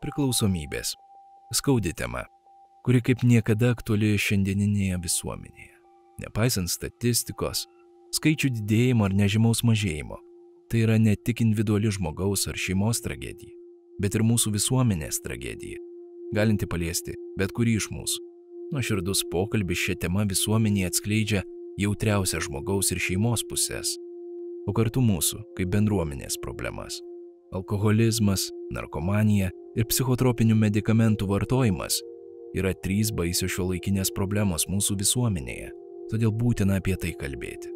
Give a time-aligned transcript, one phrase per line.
[0.00, 0.94] Priklausomybės.
[1.52, 2.22] Skaudi tema,
[2.86, 5.74] kuri kaip niekada aktuali šiandieninėje visuomenėje.
[6.22, 7.66] Nepaisant statistikos,
[8.16, 10.16] skaičių didėjimo ar nežymaus mažėjimo,
[10.72, 13.52] tai yra ne tik individuali žmogaus ar šeimos tragedija,
[14.00, 15.82] bet ir mūsų visuomenės tragedija,
[16.32, 18.24] galinti paliesti bet kurį iš mūsų.
[18.72, 21.44] Nuoširdus pokalbis šią temą visuomenėje atskleidžia
[21.76, 23.98] jautriausią žmogaus ir šeimos pusės,
[24.64, 27.02] o kartu mūsų kaip bendruomenės problemas.
[27.52, 32.00] Alkoholizmas, narkomanija ir psichotropinių medikamentų vartojimas
[32.56, 35.70] yra trys baisios šio laikinės problemos mūsų visuomenėje,
[36.10, 37.70] todėl būtina apie tai kalbėti.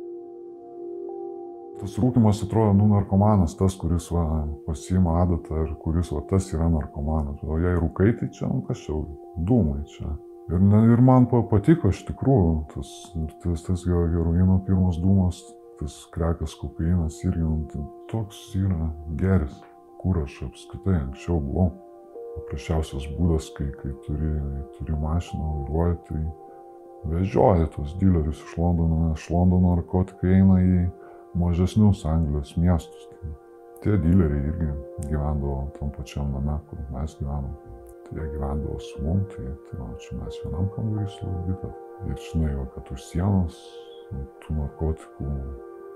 [1.80, 4.22] Tas rūkimas atrodo, nu, narkomanas, tas, kuris va,
[4.66, 7.42] pasiima adatą ir kuris va, tas yra narkomanas.
[7.42, 9.00] O jei rūkai, tai čia, nu, kas čia,
[9.48, 10.14] dūmai čia.
[10.52, 12.94] Ir, ne, ir man patiko iš tikrųjų tas,
[13.42, 15.42] tas, tas heroino pirmas dūmas,
[15.80, 19.58] tas krekas kokainas irgi, nu, toks yra geris,
[20.04, 21.70] kur aš apskritai anksčiau buvau.
[22.34, 24.32] Paprasčiausias būdas, kai, kai turi,
[24.76, 26.22] turi mašiną, vairuoji, tai
[27.12, 30.80] vežioji tos dilerius iš Londono, iš Londono narkotikai eina į
[31.40, 33.06] mažesnius Anglijos miestus.
[33.12, 33.30] Tai
[33.84, 34.70] tie dileriai irgi
[35.08, 37.54] gyvendavo tam pačiam name, kur mes gyvenom.
[38.04, 41.70] Tai jie gyvendavo su mum, tai, tai man čia mes vienam kambarį su Vita.
[42.04, 43.62] Ir žinai, kad už sienos
[44.44, 45.30] tų narkotikų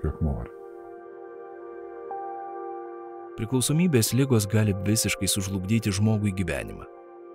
[0.01, 0.58] kiek nori.
[3.39, 6.83] Priklausomybės lygos gali visiškai sužlugdyti žmogui gyvenimą.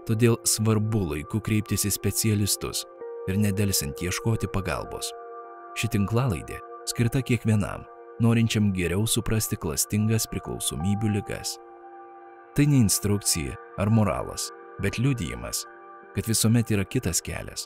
[0.05, 2.83] Todėl svarbu laiku kreiptis į specialistus
[3.25, 5.09] ir nedelsiant ieškoti pagalbos.
[5.81, 6.59] Ši tinklalaidė
[6.91, 7.87] skirta kiekvienam,
[8.21, 11.55] norinčiam geriau suprasti klastingas priklausomybių lygas.
[12.53, 14.51] Tai ne instrukcija ar moralas,
[14.85, 15.63] bet liudijimas,
[16.13, 17.65] kad visuomet yra kitas kelias.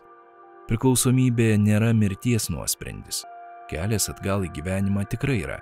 [0.71, 3.25] Priklausomybė nėra mirties nuosprendis.
[3.67, 5.59] Kelias atgal į gyvenimą tikrai yra,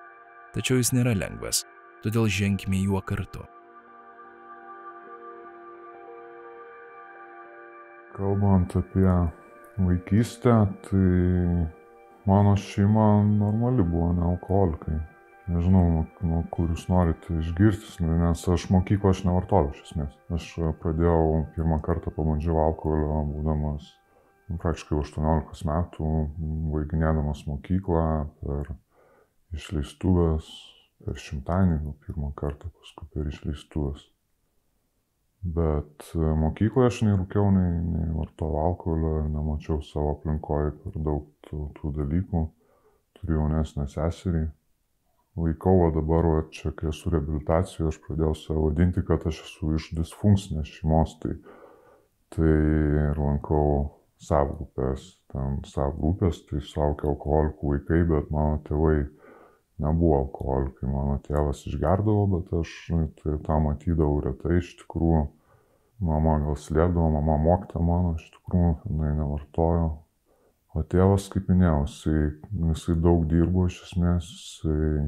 [0.53, 1.65] tačiau jis nėra lengvas,
[2.05, 3.45] todėl ženkime juo kartu.
[8.17, 9.11] Kalbant apie
[9.79, 10.55] vaikystę,
[10.87, 11.09] tai
[12.27, 15.03] mano šeima normali buvo, ne alkoholikai.
[15.47, 20.17] Nežinau, nuo, nuo kur jūs norite išgirsti, nes aš mokyklą aš nevartojau iš esmės.
[20.35, 20.49] Aš
[20.83, 23.93] pradėjau pirmą kartą pabandžiau alkoholio, būdamas
[24.49, 26.09] praktiškai 18 metų,
[26.73, 28.09] baiginėdamas mokyklą
[28.41, 28.73] per
[29.55, 30.51] išleistuvės,
[31.05, 34.05] per šimtadienį, nu, pirmą kartą, paskui per išleistuvės.
[35.57, 36.07] Bet
[36.43, 41.69] mokykloje aš nei rūkiau, nei, nei vartojau alkoholio ir nemačiau savo aplinkoje per daug tų,
[41.77, 42.47] tų dalykų.
[43.17, 44.47] Turiu jaunesnę seserį.
[45.37, 49.75] Laikau, o dabar, o čia, kai esu reabilitacijoje, aš pradėjau save vadinti, kad aš esu
[49.77, 51.35] iš disfunkcinės šeimos, tai,
[52.33, 52.55] tai
[53.19, 53.67] lankau
[54.27, 58.97] savgrupės, ten savgrupės, tai suaukė alkoholikų vaikai, bet mano tėvai
[59.83, 62.73] nebuvo alkoholikai, mano tėvas išgerdavo, bet aš
[63.21, 65.27] tai, tą matydavau retai iš tikrųjų.
[66.07, 69.87] Mama gal slėpdavo, mama mokyta mano, iš tikrųjų, jinai nevartojo.
[70.77, 72.25] O tėvas, kaip minėjau, jisai,
[72.73, 75.07] jisai daug dirbo iš esmės, jisai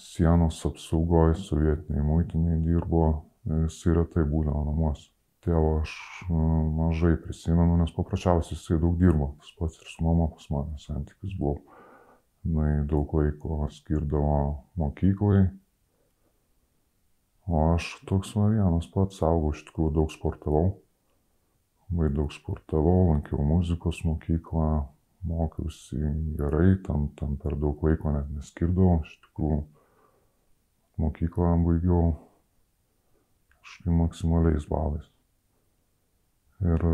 [0.00, 3.06] sienos apsaugoje, sovietiniai muitiniai dirbo,
[3.48, 5.08] jisai retai būdavo namuose
[5.44, 5.92] tėvo aš
[6.28, 11.36] mažai prisimenu, nes paprasčiausiai jisai daug dirbo, tas pats ir su mama pas mane santykis
[11.38, 11.69] buvo.
[12.44, 15.42] Jis daug laiko skirdavo mokyklai,
[17.46, 20.70] o aš toks va vienas pats augau, iš tikrųjų daug sportavau,
[21.90, 24.70] labai daug sportavau, lankiau muzikos mokyklą,
[25.28, 26.00] mokiausi
[26.40, 29.60] gerai, tam, tam per daug laiko net neskirdavau, iš tikrųjų
[31.04, 32.14] mokyklą baigiau
[33.60, 35.06] kažkaip maksimaliais balais.
[36.64, 36.90] Ir,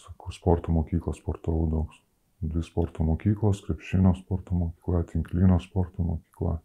[0.00, 1.92] sakau, sporto mokyklą sportavau daug.
[2.38, 6.58] Dvi sporto mokyklos, krepšinio sporto mokykla, tinklinio sporto mokykla.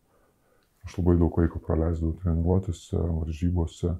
[0.86, 3.96] Aš labai daug laiko praleisdavau treniruotėse, varžybose.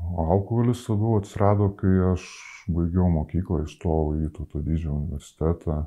[0.00, 2.24] O alkoholis labiau atsirado, kai aš
[2.72, 5.80] baigiau mokyklą, įstojau į Vytauto didžiojo universitetą.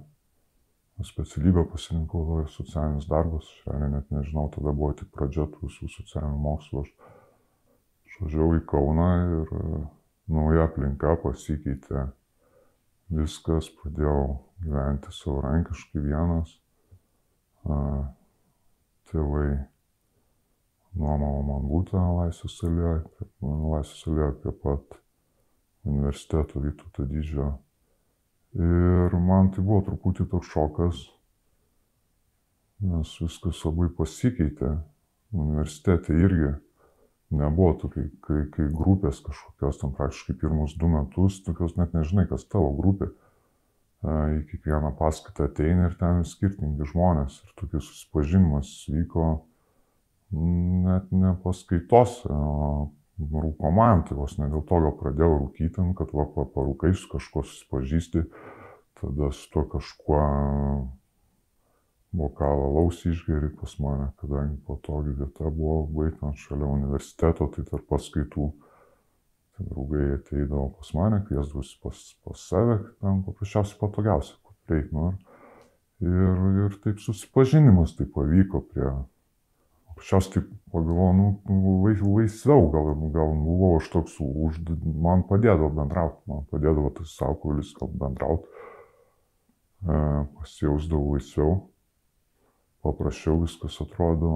[1.04, 6.84] Specialybę pasirinkau socialinis darbas, šiandien net nežinau, tada buvo tik pradžia tų visų socialinių mokslų.
[6.86, 6.92] Aš
[8.12, 9.56] išvažiavau į Kauną ir
[10.38, 12.06] nauja aplinka pasikeitė,
[13.18, 14.24] viskas, pradėjau
[14.64, 16.56] gyventi savarankiškai vienas,
[19.12, 19.48] tėvai
[20.98, 22.96] nuomavo man būtą laisvės alėje,
[23.42, 24.98] laisvės alėje prie pat
[25.84, 27.50] universiteto Vytauto dydžio.
[28.54, 31.06] Ir man tai buvo truputį toks šokas,
[32.86, 34.76] nes viskas labai pasikeitė.
[35.34, 36.52] Universitete irgi
[37.34, 42.46] nebuvo tokiai, kai, kai grupės kažkokios tam praktiškai pirmus du metus, tokios net nežinai, kas
[42.50, 43.12] tavo grupė.
[44.04, 49.28] Į kiekvieną paskaitą ateina ir ten skirtingi žmonės ir tokius susipažinimas vyko
[50.34, 52.90] net ne paskaitose, o
[53.20, 57.46] rūko man, tai vos ne dėl to gal pradėjau rūkyti, kad va, parūkai su kažkuo
[57.46, 58.26] susipažįsti,
[59.00, 60.20] tada su tuo kažkuo
[62.14, 68.52] bokalą laus išgeri pas mane, kadangi patogi vieta buvo būtent šalia universiteto, tai tarp paskaitų.
[69.54, 74.90] Tai draugai ateidavo pas mane, kviesdavosi pas, pas save, ten paprasčiausiai patogiausia, kur prieiti.
[74.96, 75.12] Nu,
[76.02, 78.94] ir, ir taip susipažinimas tai pavyko prie...
[79.92, 84.58] Paprasčiausiai taip pagalvojau, nu, laisviau gal, gal buvau aš toks, už,
[85.06, 88.66] man padėdavo bendrauti, man padėdavo tas alkoholis gal bendrauti,
[89.86, 90.00] e,
[90.40, 91.54] pasijausdavau laisviau
[92.84, 94.34] paprasčiau viskas atrodo.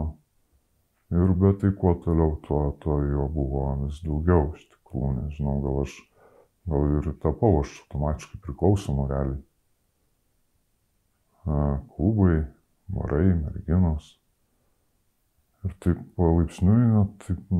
[1.11, 5.81] Ir bet tai kuo toliau, tuo, tuo jo buvo vis daugiau, iš tikrųjų, nežinau, gal
[5.85, 5.93] aš,
[6.67, 9.43] gal ir tapau aš automatiškai priklausomu realiai.
[11.93, 12.41] Klubai,
[12.91, 14.17] barai, merginos.
[15.63, 17.55] Ir taip palaipsniui, net, taip,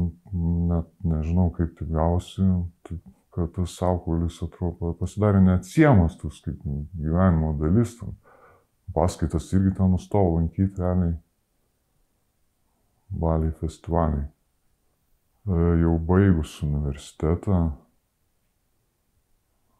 [0.68, 2.44] net nežinau, kaip tai gausi,
[2.88, 3.02] taip,
[3.36, 6.60] kad tas alkoholis atrodo pasidarė neatsiemas, tas kaip
[7.00, 7.96] gyvenimo dalis.
[8.00, 8.12] Tam
[8.94, 11.16] paskaitas irgi ten nustojau lankyti realiai.
[13.10, 14.28] Baliai festivaliai.
[15.48, 17.60] E, jau baigus universitetą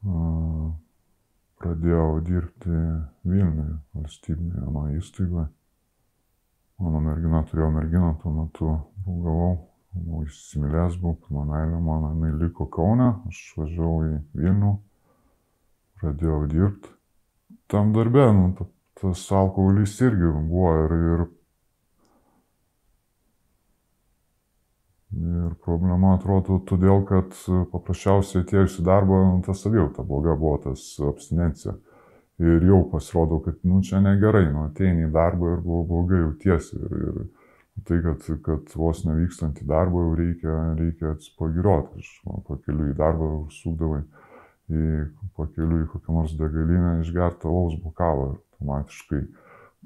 [0.08, 0.20] e,
[1.60, 2.76] pradėjau dirbti
[3.28, 5.48] Vilniuje, valstybinėje vienoje įstaigoje.
[6.78, 8.68] Mano mergina turėjo merginą, tuo metu
[9.02, 9.56] draugavau,
[9.98, 14.74] buvau įsimylėjęs, buvau pirmą meilę, mano jinai liko Kaune, aš važiavau į Vilnių,
[15.98, 16.94] pradėjau dirbti.
[17.72, 18.68] Tam darbė, nu,
[19.02, 21.24] tas alkoholis irgi buvo ir, ir,
[25.18, 27.36] ir problema atrodo todėl, kad
[27.74, 31.78] paprasčiausiai atėjus į darbą, nu, ta savijauta bloga buvo tas abstinencija.
[32.38, 36.78] Ir jau pasirodo, kad, nu, čia negerai, nu, ateini į darbą ir buvo blogai jautiesi.
[36.78, 37.24] Ir,
[37.78, 42.04] ir tai, kad, kad vos nevykstant į darbą jau reikia, reikia atsipagiroti.
[42.04, 44.04] Aš pakeliu į darbą užsukdavai
[44.68, 44.84] į
[45.38, 49.22] pakeliu į kokią nors degalinę išgertą laus bokalą automatiškai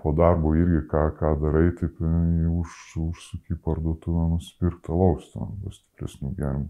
[0.02, 6.70] po darbo irgi ką, ką darai, taip už, užsuki parduotuvę nusipirktą laustą, stipresnių gerimų.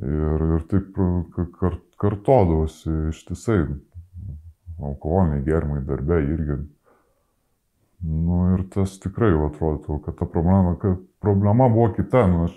[0.00, 1.00] Ir, ir taip
[1.58, 3.64] kart, kartodavosi ištisai
[4.80, 6.60] alkoholiniai gerimai darbė irgi.
[8.00, 12.54] Nu ir tas tikrai atrodo, kad ta problema, kad problema buvo kita, nu, aš,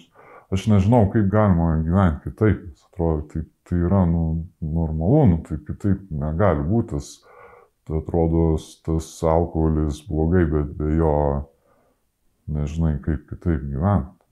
[0.55, 2.69] aš nežinau, kaip galima gyventi kitaip.
[2.93, 6.93] Atrodo, tai, tai yra nu, normalu, nu, tai kitaip negali būti.
[6.93, 7.09] Tas,
[7.91, 11.43] atrodo tas alkoholis blogai, bet be jo
[12.47, 14.25] nežinai kaip kitaip gyventi.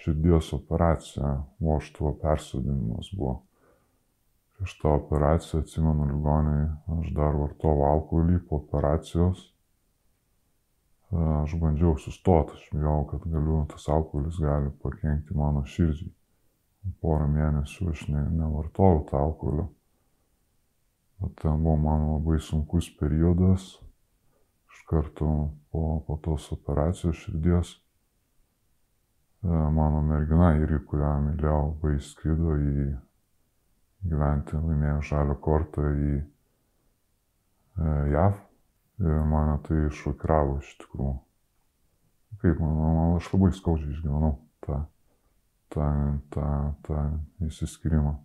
[0.01, 3.36] širdies operaciją, voštuvo persodinimas buvo.
[4.57, 6.65] Prieš tą operaciją, atsimenu, ligoniai,
[7.00, 9.39] aš dar vartojau alkoholį po operacijos
[11.12, 16.12] aš bandžiau sustoti, aš bijau, kad galiu, tas alkoholis gali pakengti mano širdžiai.
[17.04, 19.65] Porą mėnesių aš ne, nevartojau tą alkoholį.
[21.19, 23.74] Bet ten buvo man labai sunkus periodas.
[24.71, 25.27] Iš karto
[25.71, 27.80] po, po tos operacijos širdies e,
[29.50, 32.88] mano mergina irgi, kurią mylėjau, labai skrido į
[34.07, 36.24] gyventi, laimėjo žalio kortą į e,
[38.13, 38.46] JAV
[38.97, 41.15] Ir mane tai šokiravo iš tikrųjų.
[42.42, 44.31] Kaip manau, aš labai skaudžiai išgyvenau
[44.66, 44.80] tą,
[45.73, 45.89] tą,
[46.33, 46.47] tą,
[46.85, 47.04] tą
[47.45, 48.16] įsiskirimą.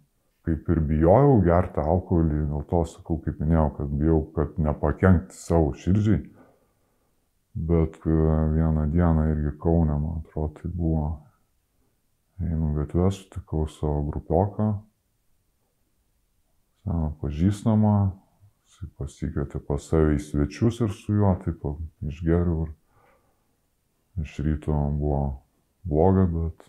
[0.42, 5.70] Kaip ir bijojau gerti alkoholį, dėl to sakau, kaip minėjau, kad bijau, kad nepakenkti savo
[5.78, 6.22] širdžiai.
[7.52, 8.16] Bet e,
[8.56, 11.10] vieną dieną irgi Kaune, man atrodo, tai buvo,
[12.40, 14.72] einu gatvę, sutikau savo grupioką,
[16.82, 17.96] seną pažįstamą,
[18.98, 21.64] pasikvietė pas save į svečius ir su juo taip
[22.08, 22.72] išgeriau ir
[24.22, 25.22] iš ryto buvo
[25.82, 26.66] bloga, bet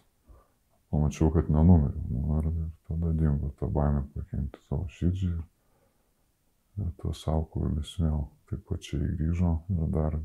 [0.90, 2.06] pamačiau, kad nenumiriau.
[2.10, 5.34] Nu, ir, ir tada dingo ta baimė pakengti savo širdžiai.
[5.34, 10.20] Ir, ir tas alkoholis vėl taip pačiai grįžo ir dar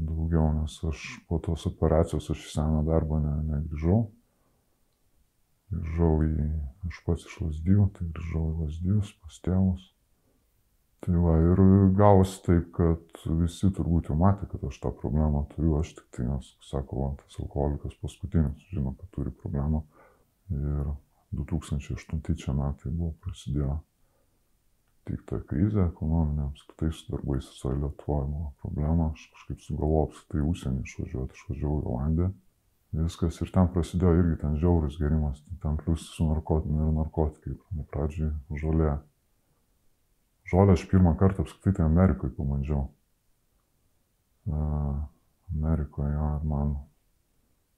[0.00, 4.00] daugiau, nes aš po tos operacijos aš į seną darbą ne, negrįžau.
[5.70, 6.50] Grįžau į,
[6.88, 9.90] aš pats iš lasdyjų, tai grįžau į lasdyjus pas tėvus.
[11.00, 11.60] Tai va, ir
[11.96, 16.26] gavosi taip, kad visi turbūt jau matė, kad aš tą problemą turiu, aš tik tai,
[16.28, 19.80] nes, sako, va, tas alkoholikas paskutinis žino, kad turi problemą.
[20.52, 20.90] Ir
[21.38, 23.78] 2008 čia metai buvo prasidėjo
[25.08, 30.46] tik ta krizė ekonominė, apskritai su darbais visoje Lietuvoje buvo problema, aš kažkaip sugalvojau apskritai
[30.50, 32.30] užsienį išvažiuoti, išvažiavau į Olandiją.
[33.00, 37.56] Viskas ir ten prasidėjo irgi ten žiaurus gerimas, ten plius su narkotiniu ir narkotikai,
[37.94, 38.96] pradžiai žolė
[40.50, 42.88] Žolę aš pirmą kartą apskritai tai Amerikoje pamandžiau.
[45.54, 46.72] Amerikoje, ja, ir man,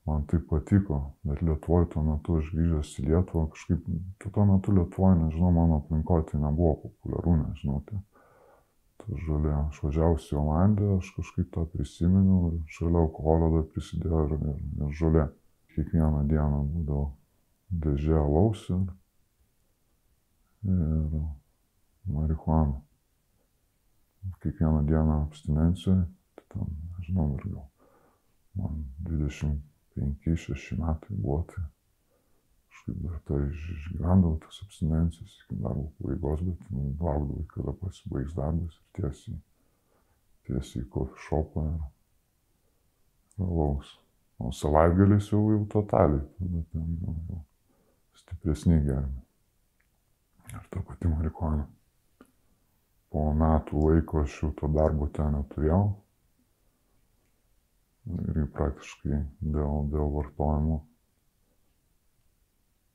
[0.08, 3.84] man tai patiko, bet Lietuvoje tuo metu aš grįžęs į Lietuvą, kažkaip
[4.24, 8.00] tuo metu Lietuvoje, nežinau, mano aplinkoje tai nebuvo populiaru, nežinau, tai,
[9.02, 14.24] ta žolė, aš važiavusi į Olandiją, aš kažkaip tą prisimenu ir šalia alkoholio dar prisidėjo
[14.30, 15.28] ir, ir, ir žolė.
[15.72, 17.04] Kiekvieną dieną būdavo
[17.84, 18.82] dėžė alaus ir,
[20.68, 21.22] ir
[22.06, 22.80] marihuana.
[24.40, 26.04] Kiekvieną dieną abstinencijoje,
[26.34, 26.66] tai ten,
[26.98, 27.66] nežinau, ir gal
[28.54, 31.64] man 25-6 metai buvo, tai
[32.68, 38.78] kažkaip dar tai išgyvendavau tas abstinencijas iki darbo pabaigos, bet nu, laukdavau, kada pasibaigs darbas
[38.78, 39.38] ir tiesiai,
[40.46, 41.82] tiesiai į coffee shopą ir,
[43.38, 43.98] alaus.
[44.38, 47.42] O savaitgaliais jau, jau totaliai, tada ten jau, jau
[48.18, 49.22] stipresni germi.
[50.52, 51.68] Ir ta pati marihuana.
[53.12, 55.82] Po metų laiko aš jau to darbo ten neturėjau.
[58.08, 60.80] Ir praktiškai dėl, dėl vartojimo.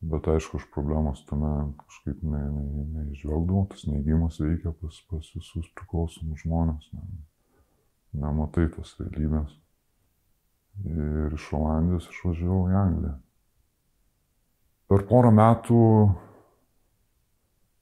[0.07, 1.51] Bet aišku, aš problemos tame
[1.83, 6.89] kažkaip neižvelgdavau, ne, ne tas neigimas veikia pas, pas visus priklausomus žmonės.
[6.93, 7.05] Ne,
[8.25, 9.55] nematai tos realybės.
[10.85, 13.15] Ir iš Olandijos išvažiavau į Angliją.
[14.87, 15.79] Per porą metų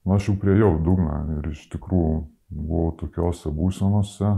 [0.05, 2.19] nu, aš jau priejau dugną ir iš tikrųjų
[2.55, 4.35] buvau tokiuose būsenose.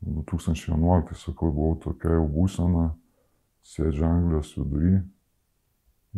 [0.00, 2.84] 2011, sakau, buvau tokia jau būsena,
[3.66, 5.00] sėdžiu Anglijos vidury,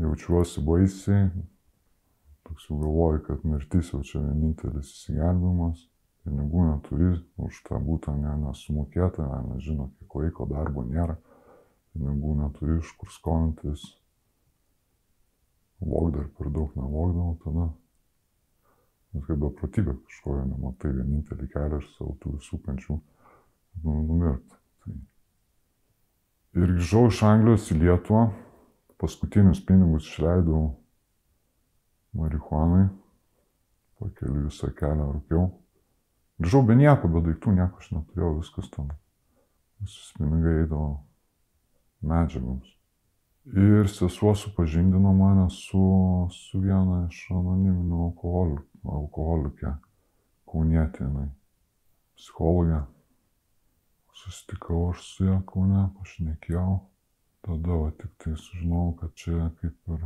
[0.01, 1.31] jaučiuosi baisiai,
[2.45, 5.87] toks jau galvoju, kad mirtis jau čia vienintelis įsigelbimas,
[6.27, 11.17] pinigų neturi, už tą būtą ne, nesumokėta, ne, nežino, kiek laiko darbo nėra,
[11.95, 13.87] pinigų neturi, iš kur skolintis,
[15.81, 17.71] vok dar per daug nevokdavau tada.
[19.11, 24.59] Bet kaip beprotybė kažkojo, nematai vienintelį kelią iš savo tų visų kančių nu, numirti.
[24.85, 24.95] Tai.
[26.61, 28.29] Ir grįžau iš Anglijos į Lietuvą,
[29.03, 30.63] paskutinius pinigus išleidau
[32.15, 32.89] marihuanai,
[33.99, 35.47] pakeliu visą kelią rūkiau.
[36.41, 38.93] Grįžau be nieko, be daiktų, nieko aš neturėjau, viskas tam.
[39.83, 40.93] Visus pinigai eidavo
[42.01, 42.80] medžiagoms.
[43.47, 45.85] Ir sesuo supažindino mane su,
[46.35, 49.75] su viena iš anoniminių alkoholikų alkoholikė,
[50.49, 51.29] kaunietė jinai,
[52.19, 52.83] psichologė.
[54.21, 56.81] Susitikau aš su ją kaune, pašnekėjau,
[57.47, 60.05] tada va, tik tai sužinojau, kad čia kaip ir,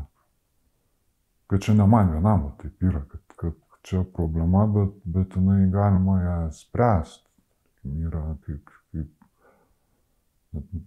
[1.50, 5.66] kad čia ne man vienam, va, taip yra, kad, kad čia problema, bet, bet jinai
[5.74, 7.30] galima ją spręsti.
[7.84, 8.70] Yra kaip,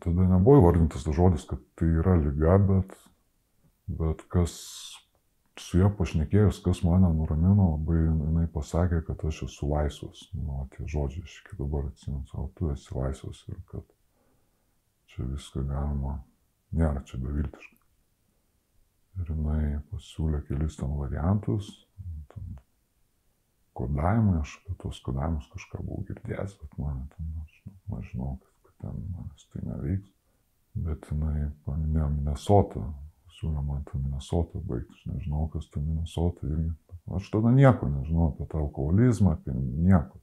[0.03, 2.95] tada nebuvo įvardintas tas žodis, kad tai yra lyga, bet,
[3.99, 4.55] bet kas
[5.61, 10.27] su ja pašnekėjus, kas mane nuramino, labai jinai pasakė, kad aš esu laisvas.
[10.37, 13.95] Nu, tie žodžiai, aš iki dabar atsimenu, savo, tu esi laisvas ir kad
[15.11, 16.19] čia viską galima,
[16.77, 17.75] nėra čia beviltiška.
[19.17, 21.71] Ir jinai pasiūlė kelis ten variantus,
[22.33, 22.57] ten
[23.77, 27.57] kodavimai, aš apie tuos kodavimus kažką buvau girdėjęs, bet man ten, aš,
[27.97, 30.13] aš žinau, kad, kad ten manęs tai neveiks.
[30.77, 32.83] Bet jinai paminėjo Minnesotą,
[33.37, 36.69] siūlė man tą Minnesotą baigti, aš nežinau, kas ta Minnesota irgi.
[37.17, 40.19] Aš tada nieko nežinau apie tą alkoholizmą, apie nieko.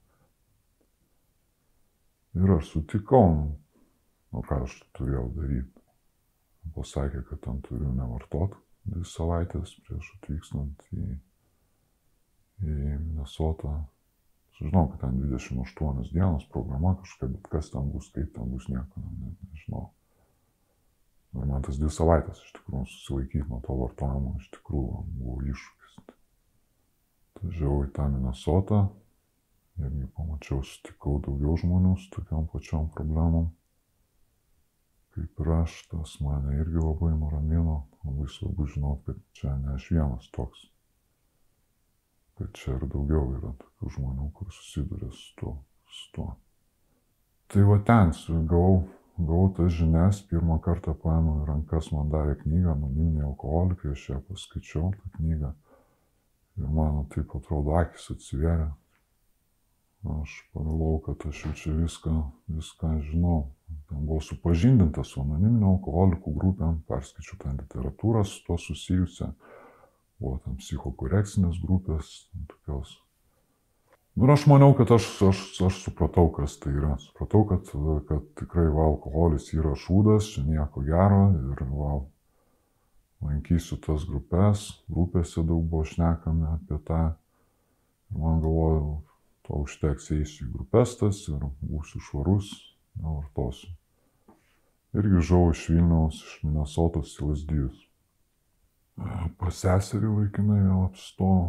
[2.35, 3.31] Ir aš sutikau,
[4.35, 5.83] nu ką aš turėjau daryti.
[6.75, 11.05] Pasakė, kad ten turiu nevartoti dvi savaitės prieš atvykstant į,
[12.65, 13.77] į Minnesotą.
[14.61, 19.03] Žinau, kad ten 28 dienos programa kažkokia, bet kas ten bus, kaip ten bus, nieko
[19.03, 19.89] ne, nežinau.
[21.35, 25.97] Ir man tas dvi savaitės iš tikrųjų susilaikyti nuo to vartojimo iš tikrųjų buvo iššūkis.
[27.41, 28.85] Tažiau į tą Minnesotą
[29.83, 33.51] irgi pamačiau, sutikau daugiau žmonių su tokiam pačiom problemom.
[35.15, 39.91] Kaip ir aš, tas mane irgi labai nuramino, labai svarbu žinot, kad čia ne aš
[39.95, 40.69] vienas toks.
[42.39, 45.55] Kad čia ir daugiau yra tokių žmonių, kur susiduria su tuo.
[45.87, 46.29] Su tuo.
[47.53, 48.11] Tai va ten
[48.51, 48.83] gavau
[49.19, 54.21] gavau tas žinias, pirmą kartą paėmiau į rankas, man davė knygą, anoniminiai alkoholikai, aš ją
[54.29, 55.53] paskaičiau, tą knygą.
[56.59, 58.73] Ir man taip atrodo, akis atsivėrė.
[60.05, 62.15] Aš pagalvojau, kad aš jau čia viską,
[62.53, 63.39] viską žinau.
[63.89, 69.31] Ten buvau supažindintas su anoniminio alkoholikų grupėm, perskaičiau tą literatūrą su to susijusią.
[70.25, 72.15] Buvo tam psichokorekcinės grupės,
[72.49, 73.01] tokios
[74.15, 76.93] Nu, ir aš maniau, kad aš, aš, aš supratau, kas tai yra.
[77.03, 77.67] Supratau, kad,
[78.07, 81.97] kad tikrai va, alkoholis yra šūdas, čia nieko gero ir va,
[83.27, 87.03] lankysiu tas grupės, grupėse daug buvo šnekame apie tą
[88.15, 89.03] Ir man galvoju,
[89.43, 92.53] to užteks eisiu į grupės tas ir būsiu švarus,
[93.01, 93.73] nevartosiu.
[94.95, 97.81] Ir grįžau iš Vilniaus, iš Minnesotos į Lasdijus.
[98.95, 101.49] Pas seserį laikinai vėl apstojau,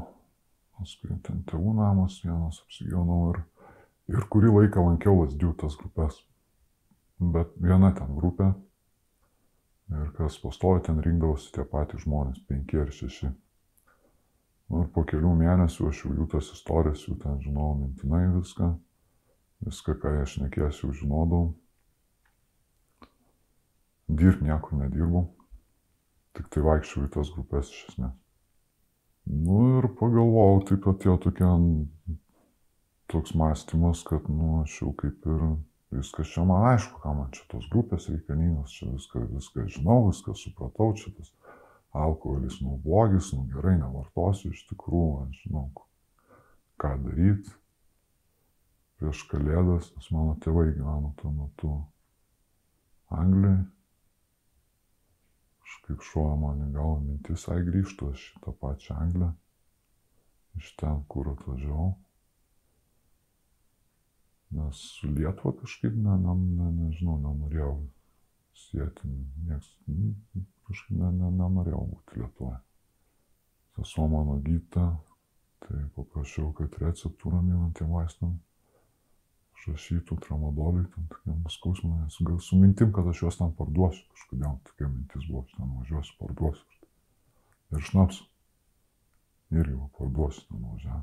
[0.79, 3.41] paskui ten tėvų namas vienas apsigyvenau ir,
[4.09, 6.17] ir kurį laiką lankiau Lasdijų tas grupės.
[7.21, 8.49] Bet viena ten grupė
[9.93, 13.29] ir kas pastovi ten rinkdavosi tie patys žmonės, penki ar šeši.
[14.65, 18.71] Nu, ir po kelių mėnesių aš jau jų tas istorijas, jų ten žinau mintinai viską,
[19.67, 21.53] viską, ką aš nekėsiu, žinodavau.
[24.09, 25.27] Dirb niekur nedirbau,
[26.35, 28.15] tik tai vaikščiau į tas grupės iš esmės.
[29.25, 31.49] Nu ir pagalvojau, taip atėjo tokia
[33.09, 35.41] toks mąstymas, kad, nu, aš jau kaip ir
[35.95, 40.35] viskas čia man aišku, ką man čia tos grupės reikalingos, čia viską, viską žinau, viską
[40.37, 41.33] supratau, čia tas
[41.95, 45.69] alkoholis, nu blogis, nu gerai, nevartosiu iš tikrųjų, aš žinau,
[46.81, 47.53] ką daryti
[48.99, 51.71] prieš kalėdas, nes mano tėvai gyveno tuo metu
[53.13, 53.63] Anglijoje.
[55.75, 59.33] Aš kaip šuo man į galvą mintis, ai grįžtų aš į tą pačią Angliją,
[60.55, 61.89] iš ten, kur atvažiavau.
[64.55, 67.73] Nes su Lietuva kažkaip, ne, ne, ne, nežinau, nenorėjau
[68.55, 69.11] sėti,
[69.49, 69.67] nieks,
[70.69, 72.61] kažkaip ne, ne, nenorėjau būti Lietuvoje.
[73.75, 74.87] Sesuo mano gyta,
[75.65, 78.37] tai paprašiau, kad receptų raminantiem vaistam
[79.65, 84.89] išrašytų tramadoliui, ten tokiam skausmui, gal su mintim, kad aš juos ten parduosiu, kažkodėl tokia
[84.91, 86.85] mintis buvo, aš ten važiuosiu, parduosiu.
[87.73, 88.27] Ir šnapsu.
[89.55, 91.01] Irgi parduosiu ten važiavę.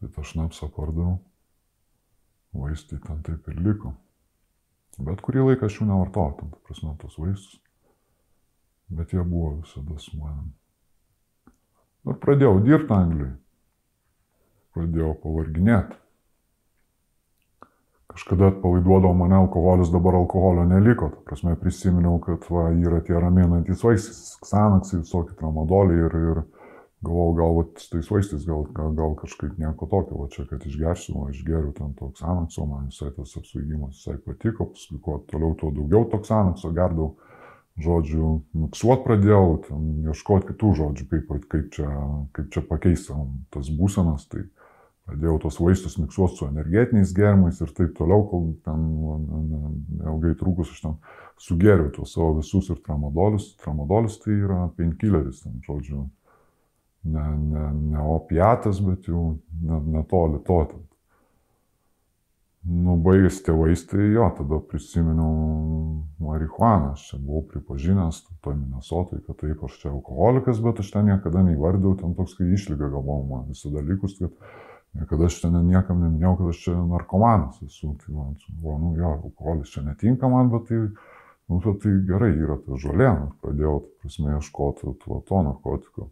[0.00, 1.20] Tai tą šnapsą pardaviau,
[2.56, 3.94] vaistai ten taip ir liko.
[4.96, 7.60] Bet kurį laiką aš jų nevartojau, tam prasme, tos vaistus
[8.88, 10.52] bet jie buvo visada su manim.
[12.06, 13.34] Ir pradėjau dirbti Anglijai.
[14.76, 15.98] Pradėjau pavarginėti.
[18.16, 21.10] Kažkada atpalaiduodavo mane alkoholis, dabar alkoholio neliko.
[21.12, 26.40] Ta prasme, prisiminiau, kad va, yra tie raminantys vaistai, ksanaksai, visokie tramadoliai ir, ir
[27.04, 31.18] galvojau, gal va, tais vaistais gal, gal, gal kažkaip nieko tokio, va čia, kad išgersiu,
[31.20, 35.74] o išgeriu ten to ksanakso, man visai tas apsvaigimas visai patiko, paskui kuo toliau, tuo
[35.76, 37.12] daugiau to ksanakso gerdavau
[37.76, 41.88] žodžiu, miksuot pradėjau, ten ieškoti kitų žodžių, kaip, kaip, čia,
[42.36, 43.16] kaip čia pakeisti
[43.52, 44.46] tas būsenas, tai
[45.06, 48.84] pradėjau tos vaistus miksuoti su energetiniais gėrimais ir taip toliau, kol ten
[50.02, 50.98] ilgai trukus aš ten
[51.42, 53.52] sugeriau tuos savo visus ir tramadolius.
[53.62, 56.08] Tramadolius tai yra painkilleris, ten žodžiu,
[57.06, 60.60] ne, ne, ne opiatas, bet jau netoli to.
[60.72, 60.86] Ten
[62.66, 65.34] Nu, baigėsi tie vaistai, jo, tada prisiminiau
[66.18, 71.06] marihuaną, aš čia buvau pripažinęs, toj Minnesotoj, kad taip, aš čia alkoholikas, bet aš ten
[71.06, 74.34] niekada neįvardėjau, ten toks, kai išlyga galvojau man visų dalykus, kad
[74.96, 79.14] niekada aš ten niekam neminėjau, kad aš čia narkomanas esu, tai man, buvo, nu, jo,
[79.20, 80.82] alkoholis čia netinka man, bet tai,
[81.48, 86.10] nu, bet tai gerai yra ta žolė, nu, pradėjau, tai prasme, ieškoti to, to narkotiko.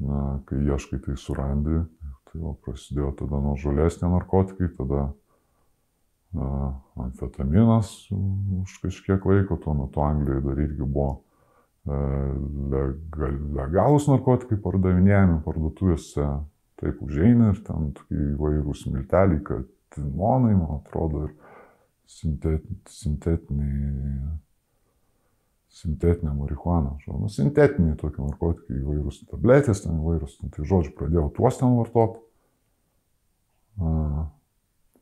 [0.00, 1.82] Na, kai ieškai, tai surandi,
[2.30, 6.68] Tai jau prasidėjo tada nuo žolės tie narkotikai, tada uh,
[7.02, 12.36] amfetaminas už kažkiek laiko, tuo metu Anglijoje dar irgi buvo uh,
[12.70, 16.28] legal, legalus narkotikai pardavinėjami parduotuvėse,
[16.80, 21.34] taip užeina ir ten įvairūs milteliai, katinonai, man atrodo, ir
[22.10, 24.38] sintet, sintetiniai
[25.70, 26.96] sintetinę marihuaną.
[27.06, 32.18] Nu, sintetiniai tokie narkotikai, įvairūs tabletės, ten įvairūs, ten, tai žodžiu, pradėjau tuos ten vartoti.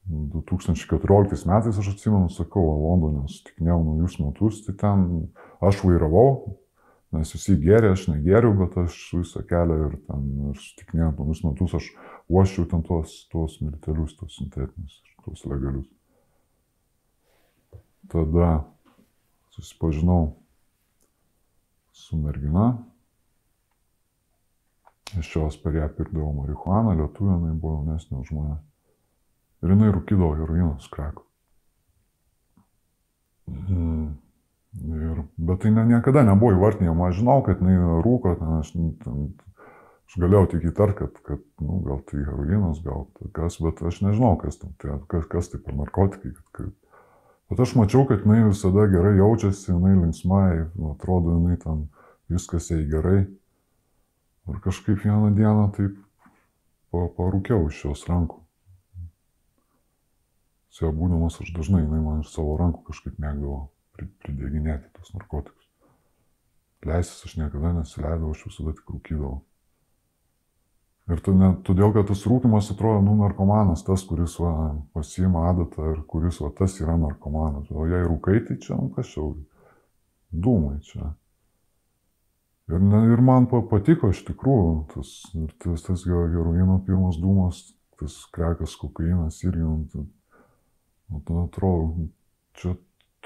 [0.09, 5.07] 2014 metais aš atsimenu, sakau, Londone sutikinėjau naujus metus, tai ten
[5.65, 6.29] aš vairavau,
[7.17, 11.77] nes visi gėrė, aš negėriau, bet aš visą kelią ir ten ir sutikinėjau naujus metus,
[11.79, 11.87] aš
[12.29, 15.89] uošiau ten tuos, tuos militelius, tuos sintetinius, tuos legalius.
[18.09, 18.51] Tada
[19.57, 20.37] susipažinau
[21.97, 22.71] su mergina.
[25.19, 28.59] Iš jos per ją pirkdavau marihuaną, lietuvė, jinai buvo jaunesnė už mane.
[29.65, 31.25] Ir jinai rūkydavo heroiną su kreku.
[33.49, 34.28] Mm.
[34.77, 39.23] Ir, bet tai ne, niekada nebuvo įvartinėjama, aš žinau, kad jinai rūko, ten aš, ten,
[40.11, 44.37] aš galėjau tik įtart, kad, kad nu, gal tai heroinas, gal kas, bet aš nežinau,
[44.41, 46.35] kas, tam, tai, kas, kas tai per narkotikai.
[46.37, 46.77] Kad, kad,
[47.49, 51.87] Bet aš mačiau, kad jinai visada gerai jaučiasi, jinai linksmai, atrodo, jinai ten
[52.29, 53.23] viskas jai gerai.
[54.49, 55.97] Ir kažkaip vieną dieną taip
[56.93, 58.43] parūkiau iš jos rankų.
[60.69, 63.63] Su ją būdamas aš dažnai, jinai man iš savo rankų kažkaip mėgdavo
[63.99, 65.69] pridėginėti tos narkotikus.
[66.87, 69.41] Leisis aš niekada nesileidau, aš visada tik rūkydavau.
[71.09, 74.53] Ir tu ne, todėl, kad tas rūkimas atrodo, nu, narkomanas, tas, kuris va,
[74.93, 77.71] pasiima adatą ir kuris va, tas yra narkomanas.
[77.73, 79.31] O jei rūkai, tai čia, nu, kas jau,
[80.31, 81.15] dūmai čia.
[82.69, 85.15] Ir, ne, ir man patiko iš tikrųjų tas,
[85.65, 87.63] tas, tas heroino pirmas dūmas,
[87.97, 90.05] tas krekas kokainas irgi, nu,
[91.09, 92.11] nu, atrodo,
[92.61, 92.75] čia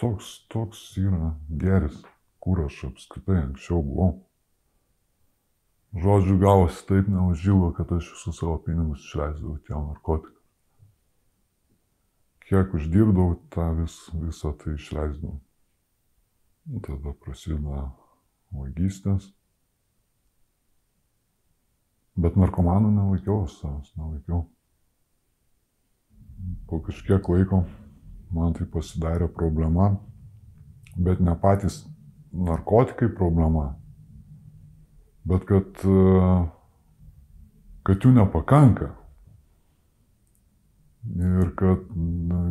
[0.01, 2.03] toks, toks yra geris,
[2.43, 4.13] kur aš apskritai anksčiau buvau.
[5.93, 10.39] Žodžiu, gavosi taip neužžylo, kad aš visus savo pinigus išleisdavau tiem narkotikam.
[12.49, 15.37] Kiek uždirbdavau, tą vis, visą tai išleisdavau.
[16.87, 17.91] Tada prasideda
[18.57, 19.29] vagystės.
[22.17, 24.45] Bet narkomanų nelaikiau savęs, nelaikiau.
[26.69, 27.63] Po kažkiek laiko
[28.33, 29.93] man tai pasidarė problema,
[30.97, 31.83] bet ne patys
[32.33, 33.73] narkotikai problema,
[35.29, 35.85] bet kad,
[37.87, 38.93] kad jų nepakanka.
[41.03, 41.81] Ir kad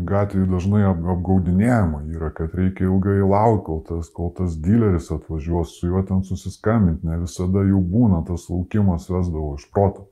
[0.09, 5.87] gatvėje dažnai apgaudinėjama yra, kad reikia ilgai laukti, kol tas, kol tas dileris atvažiuos, su
[5.87, 10.10] juo ten susiskambinti, ne visada jų būna, tas laukimas vesdavo iš proto.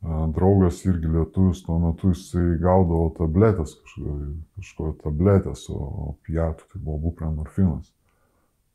[0.00, 4.14] Draugas irgi lietuvis, tuo metu jisai gaudavo tabletės, kažko,
[4.56, 7.92] kažko tabletės, o piatų tai buvo buprenorfinas.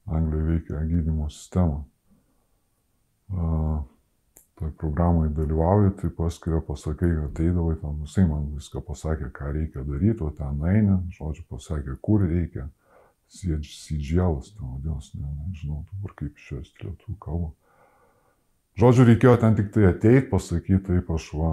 [0.05, 1.81] Anglijoje veikia gydymo sistema.
[4.55, 9.81] Toj programai dalyvauji, tai paskiria pasakai, kad ateidavai ten, jisai man viską pasakė, ką reikia
[9.83, 12.69] daryti, o ten eini, žodžiu, pasakė, kur reikia.
[13.33, 17.49] Sidžėlas, ten vadinasi, ne, nežinau dabar kaip išversti lietuvių kalbą.
[18.75, 21.51] Žodžiu, reikėjo ten tik tai ateiti, pasakyti, taip aš va,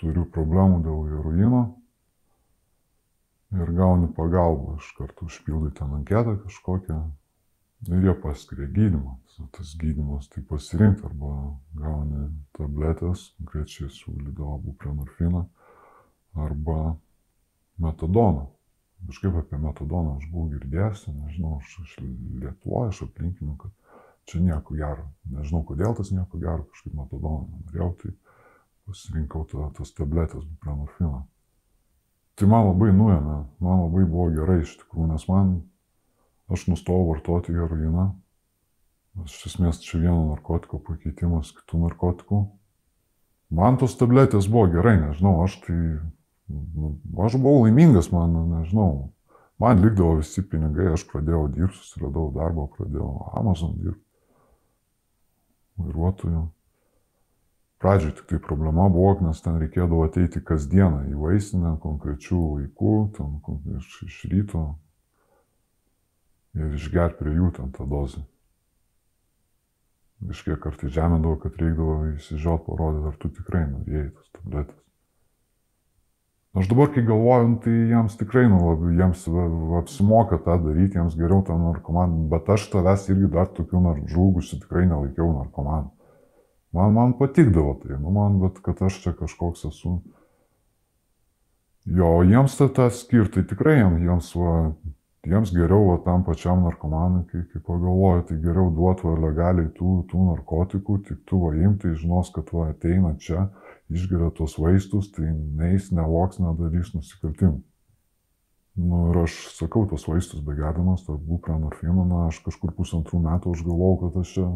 [0.00, 1.62] turiu problemų dėl heroino
[3.52, 6.98] ir gauni pagalbą, iš karto užpildai ten anketą kažkokią,
[7.88, 9.16] ir jie paskiria gydymą.
[9.54, 11.34] Tas gydymas tai pasirinkti arba
[11.78, 12.24] gauni
[12.58, 15.44] tabletės, konkrečiai su lidobu prenorfiną,
[16.34, 16.96] arba
[17.78, 18.48] metadoną.
[19.06, 23.87] Kažkaip apie metadoną aš buvau girdėjęs, nežinau, aš iš Lietuvoje, iš aplinkinių, kad
[24.28, 25.08] čia nieko gero.
[25.32, 28.12] Nežinau, kodėl tas nieko gero, kažkaip metadoną nenorėjau, tai
[28.88, 31.24] pasirinkau ta, tas tabletės buprenorfiną.
[32.38, 35.56] Tai man labai nuėmė, man labai buvo gerai iš tikrųjų, nes man
[36.54, 38.12] aš nustojau vartoti heroiną.
[39.24, 42.44] Iš esmės čia vieno narkotiko pakeitimas kitų narkotikų.
[43.58, 45.76] Man tos tabletės buvo gerai, nežinau, aš tai,
[46.52, 46.92] nu,
[47.24, 49.08] aš buvau laimingas, man, nežinau,
[49.58, 53.08] man likdavo visi pinigai, aš pradėjau dirbti, susiradau darbą, pradėjau
[53.40, 54.04] Amazon dirbti,
[55.78, 56.46] vairuotoju.
[57.78, 63.36] Pradžioje tik tai problema buvo, nes ten reikėdavo ateiti kasdieną į vaistinę konkrečių laikų, ten
[63.76, 64.64] iš, iš ryto,
[66.58, 68.24] ir išgerti prie jų ten tą dozę.
[70.18, 74.87] Kažkiek kartai žemindavo, kad reikdavo įsižiot parodyti, ar tu tikrai norėjai tas tabletės.
[76.56, 79.26] Aš dabar, kai galvoju, nu, tai jiems tikrai, nu, labai, jiems
[79.82, 84.86] apsimoka tą daryti, jiems geriau tą narkomaną, bet aš tavęs irgi dar tokių žūgusių tikrai
[84.88, 85.90] nelaikiau narkomaną.
[86.72, 89.98] Man, man patikdavo tai, nu, man, bet kad aš čia kažkoks esu.
[91.88, 94.56] Jo, jiems tą, tą skirtai tikrai jiems, jiems va,
[95.28, 100.02] jiems geriau va, tam pačiam narkomanui, kai, kai pagalvoju, tai geriau duot va legaliai tų,
[100.10, 103.50] tų narkotikų, tik tu va imti, žinos, kad va ateina čia,
[103.92, 107.60] išgeria tos vaistus, tai neis, nevoks, nedarys nusikaltimų.
[108.78, 113.64] Nu, ir aš sakau, tos vaistus begėdamas, tą buprenorfiną, na, aš kažkur pusantrų metų aš
[113.66, 114.46] galvojau, kad aš čia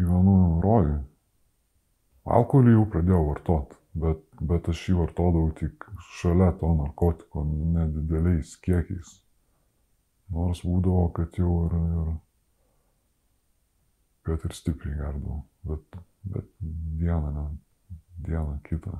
[0.00, 0.98] gyvenu rojui.
[2.24, 5.86] Alkoholį jau pradėjau vartoti bet, bet aš jį vartodavau tik
[6.18, 9.18] šalia to narkotiko, nedideliais kiekiais.
[10.34, 12.08] Nors būdavo, kad jau ir, ir
[14.26, 16.00] kad ir stipriai gerdavau, bet,
[16.34, 16.48] bet
[17.00, 17.44] dieną, ne,
[18.18, 18.98] dieną kitą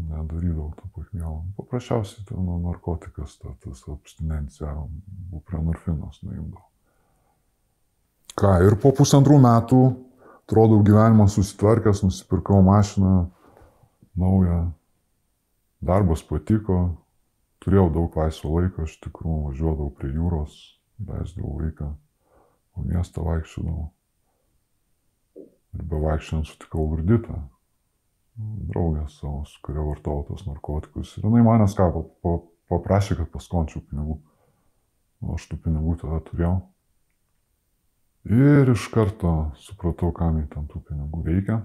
[0.00, 1.44] nedarydavau to pachmielo.
[1.56, 4.74] Paprasčiausiai ten nu, narkotikas, ta, tas abstinencija,
[5.32, 6.68] buprenorfinas nuimdavau.
[8.38, 9.80] Ką, ir po pusantrų metų
[10.50, 13.30] Atrodo, gyvenimas susitvarkęs, nusipirkau mašiną
[14.18, 14.72] naują,
[15.78, 16.78] darbas patiko,
[17.62, 20.56] turėjau daug laisvo laiko, iš tikrųjų važiuodavau prie jūros,
[21.06, 21.92] leisdavau laiką,
[22.74, 23.86] po miestą vaikščiodavau.
[25.76, 27.36] Ir be vaikščiant sutikau Varditą,
[28.70, 31.16] draugę savo, su kuria vartojau tos narkotikus.
[31.18, 31.90] Ir jinai manęs ką,
[32.70, 34.18] paprašė, kad paskončiau pinigų.
[35.20, 36.54] O aš tų pinigų tada turėjau.
[38.30, 41.60] Ir iš karto supratau, kam į tam tų pinigų reikia.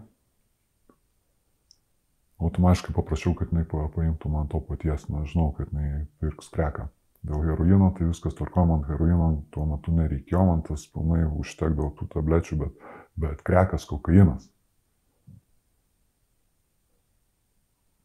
[2.44, 6.89] Automatiškai paprašiau, kad jinai paimtų man to paties, na, žinau, kad jinai pirks kreką.
[7.26, 12.10] Dėl heroino tai viskas tvarko, man heroino tuo metu nereikėjo, man tas pilnai užtekdavo tų
[12.12, 12.84] tablečių, bet,
[13.19, 14.49] bet krekas kokainas.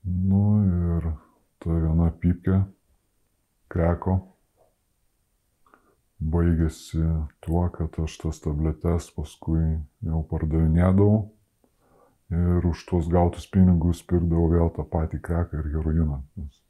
[0.04, 1.10] Nu ir
[1.60, 2.62] ta viena pipkė
[3.70, 4.16] kreko
[6.20, 7.02] baigėsi
[7.44, 9.62] tuo, kad aš tas tabletes paskui
[10.06, 11.20] jau pardavinėdavau
[12.30, 16.20] ir už tuos gautus pinigus pirkdavau vėl tą patį kreką ir heroiną.
[16.40, 16.60] Nes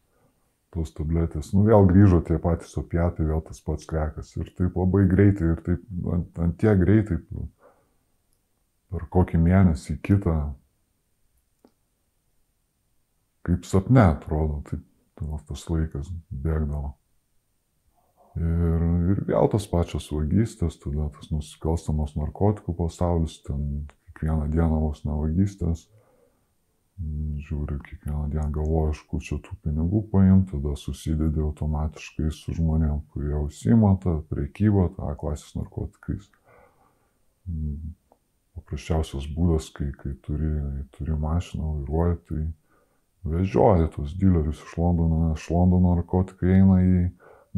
[0.74, 4.30] tos tabletės, nu vėl grįžo tie patys opiatai, vėl tas pats krekas.
[4.38, 7.18] Ir taip labai greitai, ir taip ant, ant tie greitai.
[7.34, 7.48] Nu,
[8.90, 10.36] per kokį mėnesį kitą,
[13.46, 14.86] kaip sapne atrodo, taip
[15.48, 16.94] tas laikas bėgdavo.
[18.40, 25.02] Ir, ir vėl tos pačios vagystės, tada tas nusikalstamos narkotikų pasaulis, ten kiekvieną dieną vos
[25.04, 25.88] nevagystės,
[27.48, 33.00] žiūri kiekvieną dieną galvoju, iš kur čia tų pinigų paimti, tada susidedi automatiškai su žmonėm,
[33.12, 36.30] kurie užsima tą priekybą, tą klasės narkotikais.
[38.60, 40.50] Paprasčiausias būdas, kai, kai turi,
[40.94, 42.42] turi mašiną, vairuoji, tai
[43.32, 47.00] vežioja tos dilerius iš Londono, nes iš Londono narkotikai eina į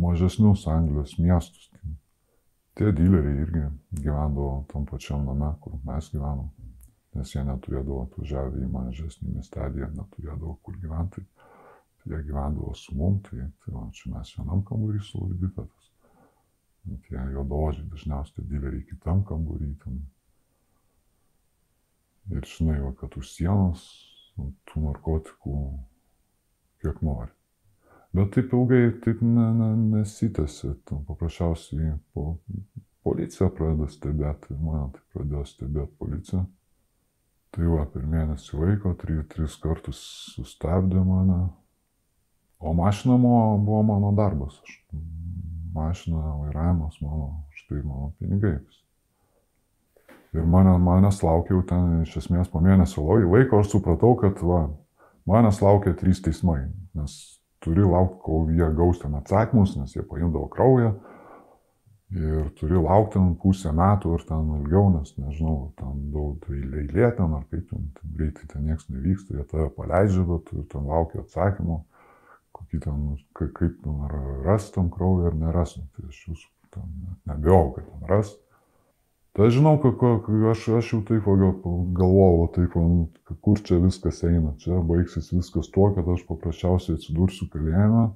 [0.03, 1.69] mažesnius Anglijos miestus.
[1.73, 1.95] Tai
[2.79, 3.65] tie dileriai irgi
[3.99, 6.49] gyvendavo tam pačiam name, kur mes gyvenom,
[7.19, 11.27] nes jie neturėdavo atvažiavę į mažesnį miestelį, jie neturėdavo kur gyventi.
[12.03, 15.91] Tai jie gyvendavo su mum, tai, tai va, čia mes vienam kambarį su Laudifetas.
[17.07, 19.69] Tie juodaodžiai dažniausiai dileriai kitam kambarį.
[19.85, 20.01] Ten.
[22.31, 23.85] Ir žinai, va, kad už sienos
[24.71, 25.57] tų narkotikų
[26.83, 27.33] kiek nori.
[28.13, 30.75] Bet taip ilgai taip ne, ne, nesitęsi.
[31.09, 32.37] Paprasčiausiai po,
[33.07, 36.45] policija pradeda stebėti, mane tai pradėjo stebėti policija.
[37.53, 39.99] Tai va, per mėnesį laiko, tri, tris kartus
[40.37, 41.41] sustabdė mane.
[42.63, 44.61] O mašina buvo mano darbas.
[44.63, 44.77] Aš,
[45.75, 48.59] mašina, vairavimas mano, štai mano pinigai.
[50.33, 54.65] Ir mane, manęs laukiau ten iš esmės po mėnesio laiko, aš supratau, kad va,
[55.29, 56.63] manęs laukia trys teismai.
[56.97, 57.17] Nes
[57.63, 60.95] turi laukti, kol jie gaus ten atsakymus, nes jie paimdavo kraują.
[62.13, 67.09] Ir turi laukti ten pusę metų ar ten ilgiau, nes nežinau, ten daug tai eilė
[67.17, 70.89] ten ar kaip ten, ten greitai ten niekas nevyksta, jie tave paleidžia, bet tu ten
[70.89, 71.79] laukia atsakymų,
[72.57, 73.05] kokį ten,
[73.37, 74.03] kaip ten
[74.45, 75.77] ras tam kraują ar neras.
[75.77, 76.89] Tai aš jūsų ten
[77.29, 78.35] nebijau, kad ten ras.
[79.33, 80.03] Tai aš žinau, kad
[80.51, 82.75] aš, aš jau taip galvojau, taip,
[83.41, 84.53] kur čia viskas eina.
[84.61, 88.11] Čia baigsis viskas tuo, kad aš paprasčiausiai atsidursiu kalėjime,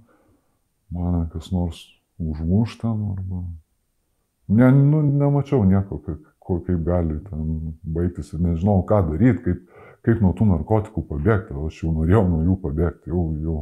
[0.93, 1.81] mane kas nors
[2.21, 3.41] užmuš ten arba...
[4.47, 10.21] Ne, nu, nemačiau nieko, kaip, kaip gali ten baigtis ir nežinau, ką daryti, kaip, kaip
[10.23, 11.57] nuo tų narkotikų pabėgti.
[11.65, 13.59] Aš jau norėjau nuo jų pabėgti, jau, jau.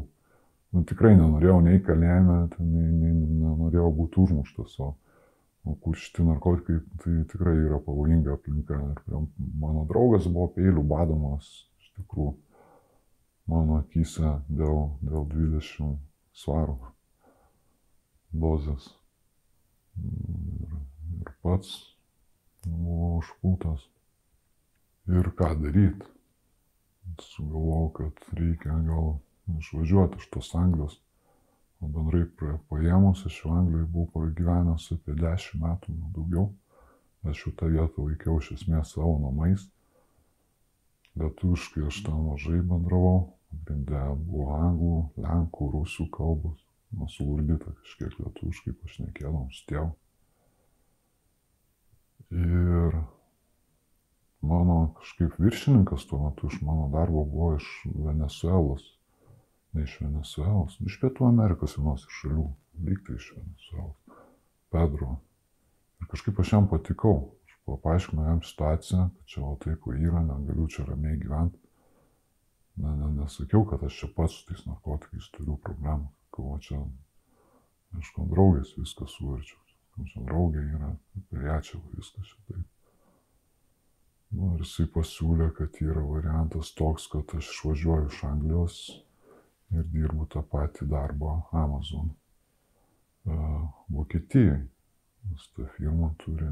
[0.74, 4.74] Nu, tikrai nenorėjau nei kalėjime, nei, nei nenorėjau būti užmuštas.
[4.82, 4.90] O
[5.64, 8.80] kur šitie narkotikai, tai tikrai yra pavojinga aplinka.
[9.08, 9.22] Ir
[9.60, 11.48] mano draugas buvo peilių badomas,
[11.80, 12.34] iš tikrųjų,
[13.52, 15.96] mano akise dėl, dėl 20
[16.44, 16.76] svarų
[18.44, 18.90] dozės.
[20.04, 20.76] Ir,
[21.22, 21.76] ir pats
[22.66, 23.88] buvau užpultas.
[25.08, 26.10] Ir ką daryti?
[27.20, 29.18] Sugalvojau, kad reikia gal
[29.60, 30.96] išvažiuoti iš tos Anglijos
[31.82, 32.24] O bendrai
[32.70, 36.46] paėmus, aš jau Anglijoje buvau pragyvenęs apie 10 metų, nu, daugiau.
[37.30, 39.64] Aš jau tą vietą laikiau iš esmės savo namais.
[41.20, 43.32] Lietuviškai aš ten mažai bendravau.
[43.54, 46.62] Pagrindė buvo anglų, lenkų, rusų kalbos.
[46.94, 49.92] Nu, sugurdyta kažkiek lietuviškai pašnekėdom su tėvu.
[52.34, 52.98] Ir
[54.42, 58.93] mano kažkaip viršininkas tuo metu iš mano darbo buvo iš Venezuelos
[59.74, 62.46] ne iš Venezuelos, iš Pietų Amerikos vienos iš šalių,
[62.86, 64.20] lygtai iš Venezuelos,
[64.74, 65.16] Pedro.
[66.02, 67.16] Ir kažkaip aš jam patikau,
[67.48, 71.58] aš paaiškinau jam situaciją, kad čia o taip yra, negaliu čia ramiai gyventi.
[72.82, 76.80] Ne, ne, nesakiau, kad aš čia pats su tais narkotikais turiu problemų, kad čia,
[77.94, 79.60] aišku, draugės viską suvarčiau,
[80.10, 80.90] čia draugė yra,
[81.30, 82.64] per ją čia viskas čia taip.
[84.34, 88.78] Nu, ir jisai pasiūlė, kad yra variantas toks, kad aš išvažiuoju iš Anglijos
[89.72, 94.62] ir dirbu tą patį darbą Amazon uh, Vokietijai.
[95.24, 96.50] Nes ta firma turi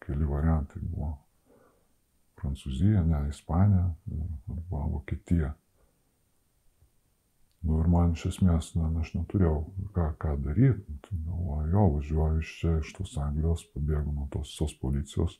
[0.00, 0.80] keli variantai.
[0.82, 1.12] Buvo
[2.40, 3.90] Prancūzija, ne Ispanija
[4.48, 5.52] arba Vokietija.
[7.60, 9.58] Nu ir man iš esmės, na, aš neturėjau
[9.96, 10.96] ką, ką daryti.
[11.04, 15.36] Tai galvoju, jo, važiuoju iš čia, iš tos Anglijos, pabėgu nuo tos visos policijos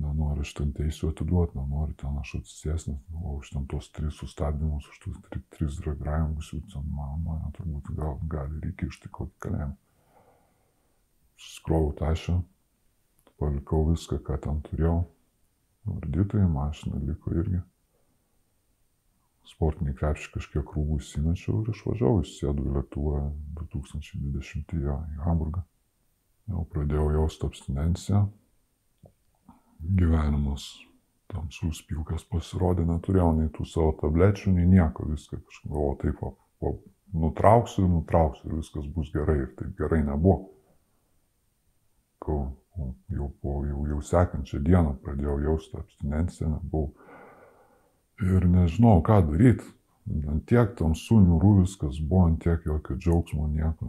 [0.00, 4.88] nenori aš ten teisų atiduoti, nenori ten aš atsisėsnės, o už ten tos tris sustabdymus,
[4.90, 9.38] už tos tri, tris reagravimus, ten man, man turbūt gal, gali reikia iš tik kokį
[9.46, 9.76] kalėjimą.
[11.44, 12.38] Skrovau tašę,
[13.38, 15.04] palikau viską, ką ten turėjau.
[15.84, 17.60] Vardytojai mašina liko irgi.
[19.44, 23.18] sportinį krepšį kažkiek rūbų įsimečiau ir išvažiavau, įsėdau į lėktuvą
[23.58, 24.94] 2020 į
[25.26, 25.60] Hamburgą.
[26.48, 28.22] Jau pradėjau jausti abstinenciją.
[29.84, 30.66] Gyvenimas
[31.28, 36.32] tamsus pilkas pasirodė, neturėjau nei tų savo tablečių, nei nieko, viską kažkaip galvoju, taip, o,
[36.60, 36.74] o,
[37.24, 40.50] nutrauksiu, nutrauksiu ir viskas bus gerai ir taip gerai nebuvo.
[42.24, 42.38] Kau,
[43.12, 46.92] jau, po, jau, jau sekančią dieną pradėjau jausti abstinenciją, buvau
[48.24, 49.66] ir nežinau, ką daryti.
[50.28, 53.88] Ant tiek tamsu, niūrų viskas buvo, ant tiek jokio džiaugsmo, nieko.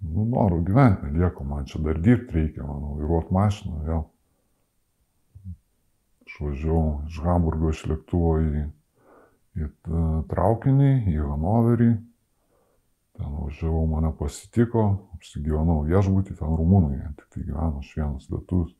[0.00, 4.04] Nu, noriu gyventi, nelieko, man čia dar dirbti reikia, man vairuoti mašiną vėl.
[6.24, 8.62] Išvažiavau iš Hamburgo iš lėktuvo į,
[9.60, 9.68] į
[10.30, 11.90] traukinį, į Hanoverį.
[13.20, 14.86] Ten važiavau, mane pasitiko,
[15.18, 18.72] apsigyvenau viešbutį, ten rumūnai, tik tai gyveno aš vienas lietus.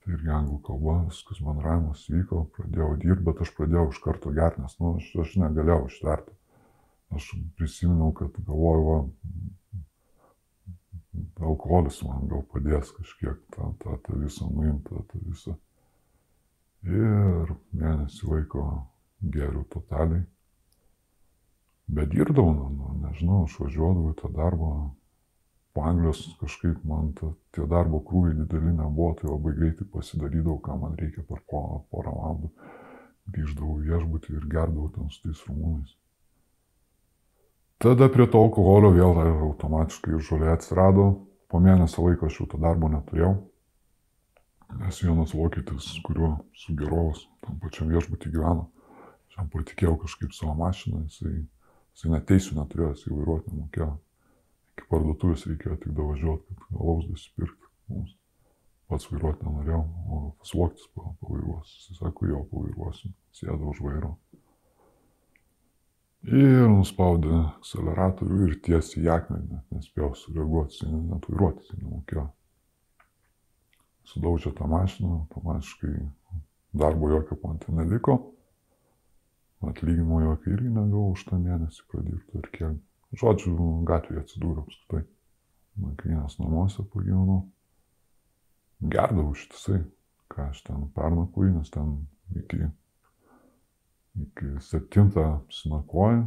[0.00, 4.64] Tai irgi anglų kalba, viskas bendravimas vyko, pradėjau dirbti, bet aš pradėjau iš karto gerti,
[4.64, 6.34] nes nu, aš, aš negalėjau ištverti.
[7.14, 8.98] Aš prisiminiau, kad galvoju, va,
[11.40, 15.56] alkoholis man gal padės kažkiek tą, tą, tą visą nuimti, tą, tą visą.
[16.86, 18.66] Ir mėnesį laiko
[19.20, 20.22] geriau totaliai.
[21.90, 24.70] Bet dirbdavau, nu, nu, nežinau, aš važiuodavau į tą darbą.
[25.74, 30.78] Po Anglijos kažkaip man ta, tie darbo krūviai dideli nebuvo, tai labai greitai pasidarydavau, ką
[30.82, 32.50] man reikia per porą, porą valandų.
[33.30, 35.99] Grįždavau viešbutį ir gerdavau ten su tais rumūnais.
[37.80, 41.04] Tada prie to alkoholio vėl automatiškai žolė atsirado.
[41.48, 43.30] Po mėnesio laiko aš jau to darbo neturėjau.
[44.82, 46.28] Nes vienas vokietis, kuriuo
[46.60, 48.66] su gerovas tam pačiam viešbutį gyveno,
[49.30, 51.32] aš jam patikėjau kažkaip savo mašiną, jisai,
[51.96, 53.88] jisai neteisų neturėjo, jisai vairuoti nemokėjo.
[54.74, 58.12] Iki parduotuvės reikėjo tik davažiuoti, kad alaus nusipirkti mums.
[58.92, 61.72] Pats vairuoti nenorėjau, o pas vokietis pavairuos.
[61.88, 64.18] Jis sako, jo pavairuosiu, sėdo už vairo.
[66.28, 72.26] Ir nuspaudė akceleratorių ir tiesiai į akmenį, net nespėjau sureaguoti, net vairuoti, nemokėjo.
[74.10, 75.94] Sudaužė tą mašiną, automatiškai
[76.82, 78.18] darbo jokio ten neliko,
[79.64, 82.76] atlyginimo jokio irgi negavau už tą mėnesį pradirbti ir kiek.
[83.16, 83.56] Žodžiu,
[83.88, 85.06] gatvėje atsidūriau apskritai.
[85.80, 87.46] Nakvynės namuose pagyvenau.
[88.80, 89.80] Gerdavau šitasai,
[90.28, 91.96] ką aš ten pernakvoju, nes ten
[92.36, 92.68] iki
[94.18, 96.24] iki septintą apsinakoji,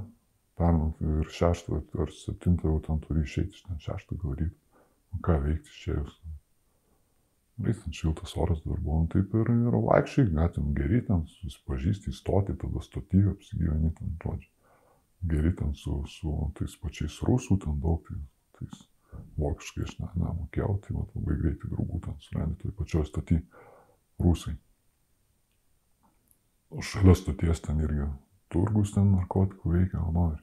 [0.60, 4.60] pernakvoji ir šeštą ar septintą jau ten turi išeiti iš ten šeštą gal ryto.
[5.14, 6.16] Nu, ką veikti išėjus.
[7.64, 12.56] Reitin šiltas oras dar buvo, nu, taip ir, ir vaikščiai, gatvėm geri ten, susipažįsti, įstoti,
[12.64, 14.50] tada stotyvę apsigyveni ten, žodžiu.
[15.30, 18.18] Geri ten su, su tais pačiais rusų, ten daug, tai,
[18.58, 18.82] tais
[19.38, 23.40] vokiškai aš ne, nemokėjau, tai vat, labai greitai draugų ten surandi, toj pačioj stoty
[24.26, 24.56] rusai.
[26.74, 28.08] O šalia stoties ten irgi
[28.54, 30.40] turgus ten narkotikų veikia, o nori.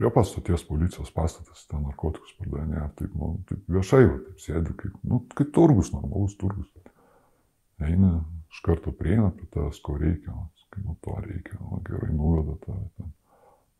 [0.00, 4.74] Prie pas stoties policijos pastatas ten narkotikus pardavinėja, taip, nu, taip viešai, va, taip sėdi,
[4.80, 6.70] kaip, nu, kaip turgus, normalus turgus.
[7.82, 8.16] Eina,
[8.50, 10.34] iš karto prieina prie tavęs, ko reikia,
[10.72, 13.12] kai nu to reikia, o gerai nuveda tave ten.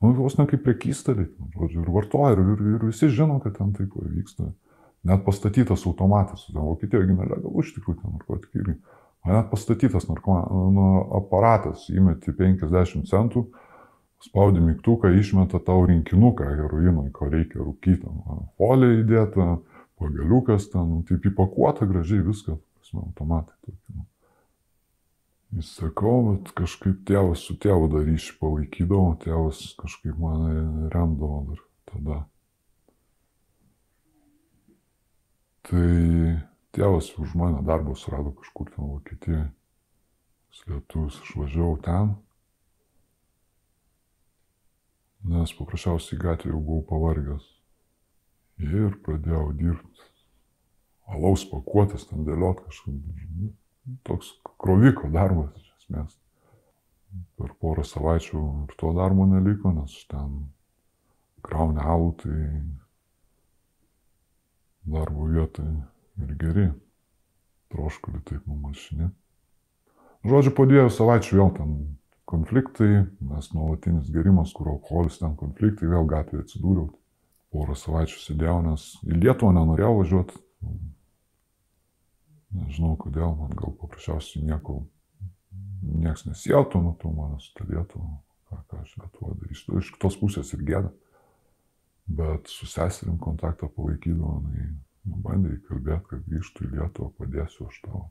[0.02, 3.74] Nu, vos ne kaip prekystaliai, žodžiu, ir vartoja, ir, ir, ir visi žino, kad ten
[3.76, 4.50] taip vyksta.
[5.06, 8.76] Net pastatytas automatas, ten Vokietijoje nelegalu iš tikrųjų ten narkotikai irgi
[9.28, 10.86] Net pastatytas narkomanų nu,
[11.20, 13.44] aparatas, įmeti 50 centų,
[14.22, 18.10] spaudi mygtuką, išmeta tau rinkinuką heroinui, ko reikia rūkyti.
[18.58, 19.48] Folija įdėta,
[20.02, 23.54] pagaliukas ten, nu, taip įpakuota gražiai viskas, prasme, automatai.
[23.62, 24.08] Tokį, nu.
[25.52, 31.66] Jis sakau, bet kažkaip tėvas su tėvu dar ryšį palaikydavo, tėvas kažkaip mane remdavo dar
[31.92, 32.22] tada.
[35.68, 35.90] Tai
[36.72, 39.48] Tėvas už mane darbą surado kažkur ten Vokietijoje.
[40.68, 42.14] Lietus išvažiavau ten.
[45.28, 47.44] Nes paprasčiausiai gatvėje jau buvau pavargęs.
[48.64, 50.08] Ir pradėjau dirbti.
[51.12, 53.52] Alaus pakuotis, ten dėliot kažkaip.
[54.08, 56.18] Toks kroviko darbas, iš esmės.
[57.36, 60.46] Per porą savaičių ir to darbo neliko, nes ten
[61.44, 62.36] krauni alų, tai
[64.88, 66.68] darbo vietoje ir geri.
[67.72, 69.08] Troškulį taip numalšini.
[70.28, 71.70] Žodžiu, po dviejų savaičių vėl ten
[72.28, 76.90] konfliktai, nes nuolatinis gerimas, kur alkoholis ten konfliktai, vėl gatvėje atsidūriau.
[77.52, 80.38] Porą savaičių sėdėjau, nes į Lietuvą nenorėjau važiuoti.
[82.56, 84.82] Nežinau kodėl, man gal paprasčiausiai nieko,
[85.82, 88.14] nieks nesijau tuo metu, man su ta Lietuva,
[88.48, 89.80] ką, ką aš Lietuva darysiu.
[89.80, 90.92] Iš kitos pusės ir gėda.
[92.12, 97.78] Bet su seserim kontaktą palaikydavo, jinai Nu, bandė įkalbėti, kad grįžtų į Lietuvą, padėsiu aš
[97.86, 98.02] tau.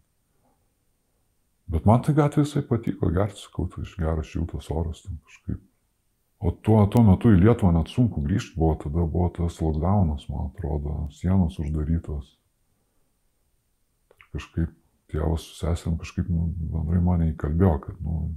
[1.72, 5.62] Bet man tai gatvė visai patiko, gerti, sakau, tai iš geras šiltas oras, ten kažkaip.
[6.42, 10.50] O tuo, tuo metu į Lietuvą net sunku grįžti buvo, tada buvo tas lockdownas, man
[10.50, 12.34] atrodo, sienos uždarytos.
[14.34, 14.74] Kažkaip
[15.12, 18.34] tėvas su sesėm kažkaip, nu, bendrai mane įkalbėjo, kad, nu,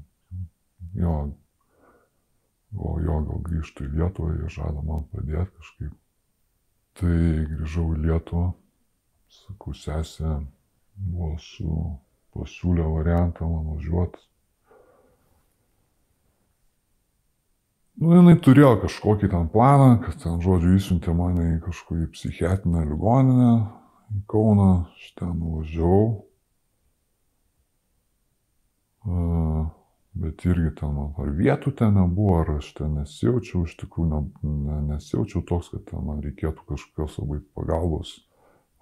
[1.00, 1.16] jo,
[2.76, 5.98] o jo gal grįžtų į Lietuvą, jie žada man padėti kažkaip.
[6.94, 7.14] Tai
[7.50, 8.52] grįžau į Lietuvą,
[9.40, 10.36] sakau, sesė
[10.94, 11.66] buvo su
[12.34, 14.22] pasiūlė variantą man važiuoti.
[18.02, 23.52] Nu, jinai turėjo kažkokį ten planą, kad ten, žodžiu, įsiuntė mane į kažkokį psichiatrinę ligoninę
[24.14, 24.70] į Kauną,
[25.18, 26.08] ten nuvažiavau.
[29.04, 29.66] Uh,
[30.14, 34.78] bet irgi ten, ar vietų ten nebuvo, ar aš ten nesijaučiau, iš tikrųjų ne, ne,
[34.92, 38.14] nesijaučiau toks, kad ten man reikėtų kažkokios labai pagalbos.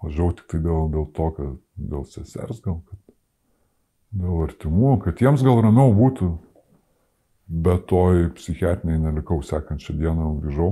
[0.03, 1.53] Važiavau tik tai dėl, dėl to, kad
[1.93, 3.15] dėl sesers gal, kad
[4.13, 6.29] dėl artimų, kad jiems gal ramiau būtų,
[7.65, 10.71] bet toj psichiatriniai nelikau sekančią dieną, grįžau,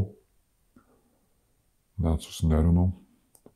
[2.02, 2.92] net susinerinau,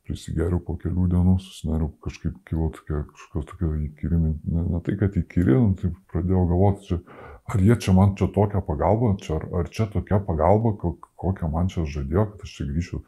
[0.06, 5.18] prisigeriau po kelių dienų, susinerinau, kažkaip kilo tokia, kažkokia tokia įkyri, ne, ne tai, kad
[5.18, 9.46] įkyri, nu, tai pradėjau galvoti, čia, ar jie čia man čia tokią pagalbą, čia, ar,
[9.60, 10.74] ar čia tokia pagalba,
[11.20, 13.02] kokią man čia žadėjo, kad aš čia grįšiu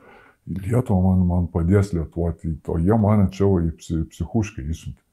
[0.48, 3.74] į Lietuvą, man, man padės lietuoti, o jie mane čia į
[4.12, 5.07] psichuškai įsiuntė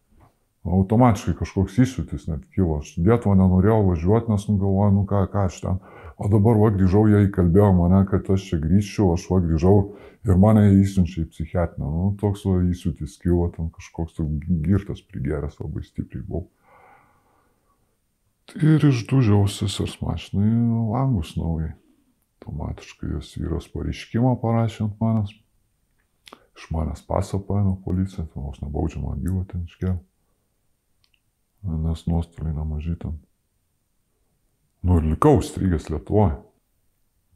[0.66, 2.80] automatiškai kažkoks įsiūtis net kilo.
[2.82, 5.80] Aš Lietuvą nenorėjau važiuoti, nes nu galvoju, nu ką, ką aš ten.
[6.16, 9.76] O dabar va grįžau, jie įkalbėjo mane, kad aš čia grįžčiau, aš va grįžau
[10.26, 11.90] ir mane įsiunčia į psichiatrinę.
[11.92, 14.22] Nu, toks va įsiūtis kilo, ten kažkoks
[14.66, 16.48] girtas prigeras labai stipriai buvau.
[18.56, 20.50] Ir išdužiau sesers mašinai
[20.94, 21.74] langus naujai.
[22.46, 25.38] Automatiškai jos vyras pareiškimą parašė ant manęs.
[26.56, 29.98] Iš manęs pasą paėmė policija, ten vos nebaudžiamą bylą ten iškėlė
[31.66, 33.18] nes nuostoliai nemažai ten.
[34.86, 36.38] Nu ir likau strygęs Lietuvoje.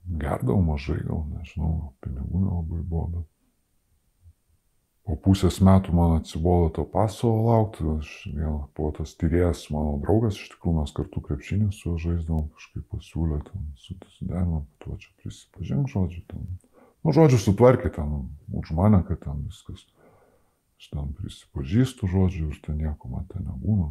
[0.09, 3.27] Gerdavau mažai, gal nežinau, pinigų nelabai buvo, bet
[5.09, 10.37] po pusės metų man atsibodo to paso laukti, aš vėl po tas tyrėjas, mano draugas,
[10.37, 16.21] iš tikrųjų mes kartu krepšinį su žaisdavom, kažkaip pasiūlė, ten suderinom, tuo čia prisipažink žodžiu,
[16.29, 16.45] ten,
[17.05, 18.13] nu žodžiu sutvarkė ten
[18.61, 19.87] už mane, kad ten viskas,
[20.77, 23.89] aš ten prisipažįstu žodžiu ir ten nieko man ten nebūna.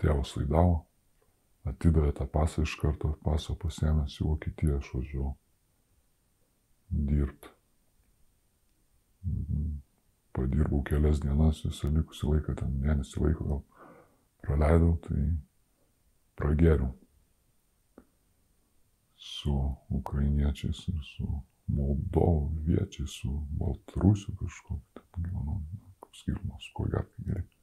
[0.00, 0.76] Tėvas laidavo,
[1.68, 5.34] atidavė tą pasą iš karto, pasą pasėmęs į Vokietiją, aš važiavau
[7.10, 7.52] dirbti.
[9.26, 9.68] Mhm.
[10.32, 13.62] Padirbau kelias dienas, visą likusį laiką, ten mėnesį laiko gal
[14.44, 15.24] praleidau, tai
[16.38, 16.92] pragėriau
[19.20, 19.56] su
[20.00, 21.28] ukrainiečiais ir su
[21.68, 25.60] moldoviečiais, su baltarusiu kažkokiu, ten gyvenau,
[26.00, 27.59] koks skirtumas, ko gerti gerai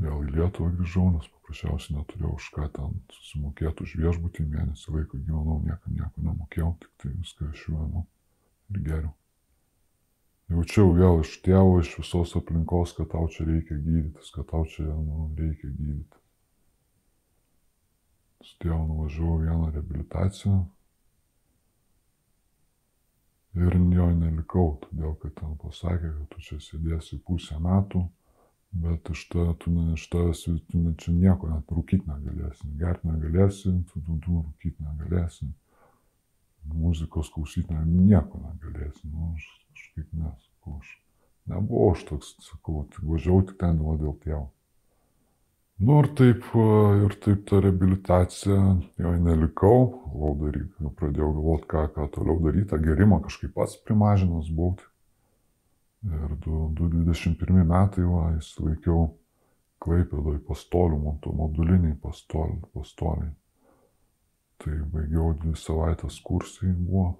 [0.00, 5.20] vėl į Lietuvą grįžau, nes paprasčiausiai neturėjau už ką ten susimokėti už viešbutį, mėnesį laiko
[5.20, 8.02] gyvenau, niekam nieko nemokėjau, tik tai viską išjuojau
[8.74, 9.12] ir geriau.
[10.52, 14.84] Jaučiau vėl iš tėvo, iš visos aplinkos, kad tau čia reikia gydytis, kad tau čia
[14.84, 16.20] nu, reikia gydyti.
[18.44, 20.58] Su tėvu nuvažiavau vieną reabilitaciją
[23.54, 28.02] ir jo nelikau, todėl kad ten pasakė, kad tu čia sėdėsi pusę metų
[28.74, 33.74] bet iš to, tu iš tavęs, tu ne, čia nieko net rūkyti negalėsi, gerti negalėsi,
[33.90, 35.46] tu, tu rūkyti negalėsi,
[36.74, 40.96] muzikos klausyti ne, nieko negalėsi, nu, aš kažkaip nesakau, aš
[41.52, 44.48] nebuvau aš toks, sakau, tik važiavau tik ten dėl tėvo.
[45.84, 46.44] Nu ir taip,
[47.04, 48.58] ir taip ta reabilitacija,
[49.02, 49.78] jo nelikau,
[50.38, 54.78] daryti, pradėjau galvoti, ką, ką toliau daryti, tą gerimą kažkaip pats primažinęs buvau.
[56.04, 59.06] Ir 2021 metai, va, įsilaikiau
[59.84, 60.96] Klaipėdoj pastolių,
[61.36, 62.60] moduliniai pastoliai.
[62.72, 63.32] pastoliai.
[64.58, 67.18] Tai baigiau dvi savaitės kursai buvo.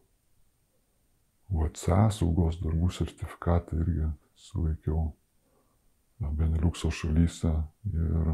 [1.52, 4.08] VCA saugos darbų sertifikatą irgi
[4.46, 5.12] sulaikiau
[6.24, 7.50] Beneliukso šalyse
[7.92, 8.30] ir,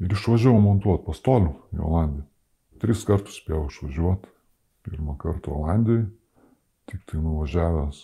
[0.00, 2.24] ir išvažiavau montuoti pastolių į Olandiją.
[2.80, 4.32] Tris kartus spėjau išvažiuoti.
[4.86, 6.06] Pirmą kartą Olandijoje,
[6.88, 8.00] tik tai nuvažiavęs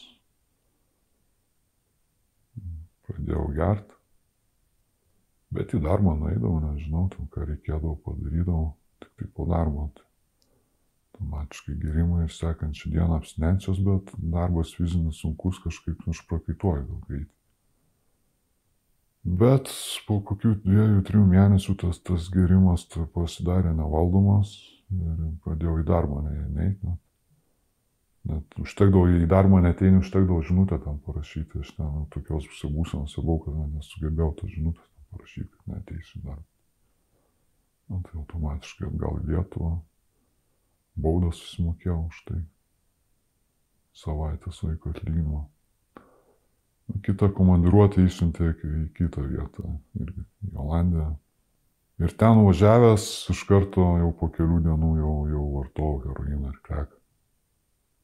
[3.08, 3.98] pradėjau gert.
[5.52, 8.70] Bet į darbą nueidavau, nežinau, tam, ką reikėdavo padarydavau,
[9.02, 9.90] tik tai po darbo.
[9.98, 10.06] Tai
[11.22, 17.36] automatiškai gerimai ir sekančią dieną abstinencijos, bet darbas fizinis sunkus kažkaip užprakaituoju daug greitai.
[19.22, 19.70] Bet
[20.08, 24.56] po kokių dviejų, trijų mėnesių tas, tas gerimas pasidarė nevaldomas
[24.90, 26.96] ir pradėjau į darbą neįeiti.
[28.22, 31.62] Net užtekdavo, į darbą neteini, užtekdavo žinutę tam parašyti.
[31.64, 36.44] Aš ten tokios būsenos buvau, kad nesugebėjau tą žinutę tam parašyti, kad neteisiu į darbą.
[37.90, 39.72] Na, tai automatiškai atgal į Lietuvą.
[41.02, 42.38] Baudą susimokėjau už tai.
[43.98, 45.42] Savaitės laiko atlyginimo.
[47.02, 49.66] Kita komandiruotė išsiuntė į kitą vietą,
[49.98, 51.10] irgi į Olandiją.
[52.02, 53.04] Ir ten važiavęs
[53.34, 57.01] iš karto jau po kelių dienų jau, jau vartojau heroiną ir kreką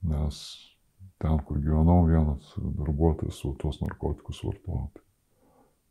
[0.02, 0.40] nes
[1.18, 4.88] ten, kur gyvenau, vienas darbuotojas su tos narkotikus vartojo.
[4.94, 5.04] Tai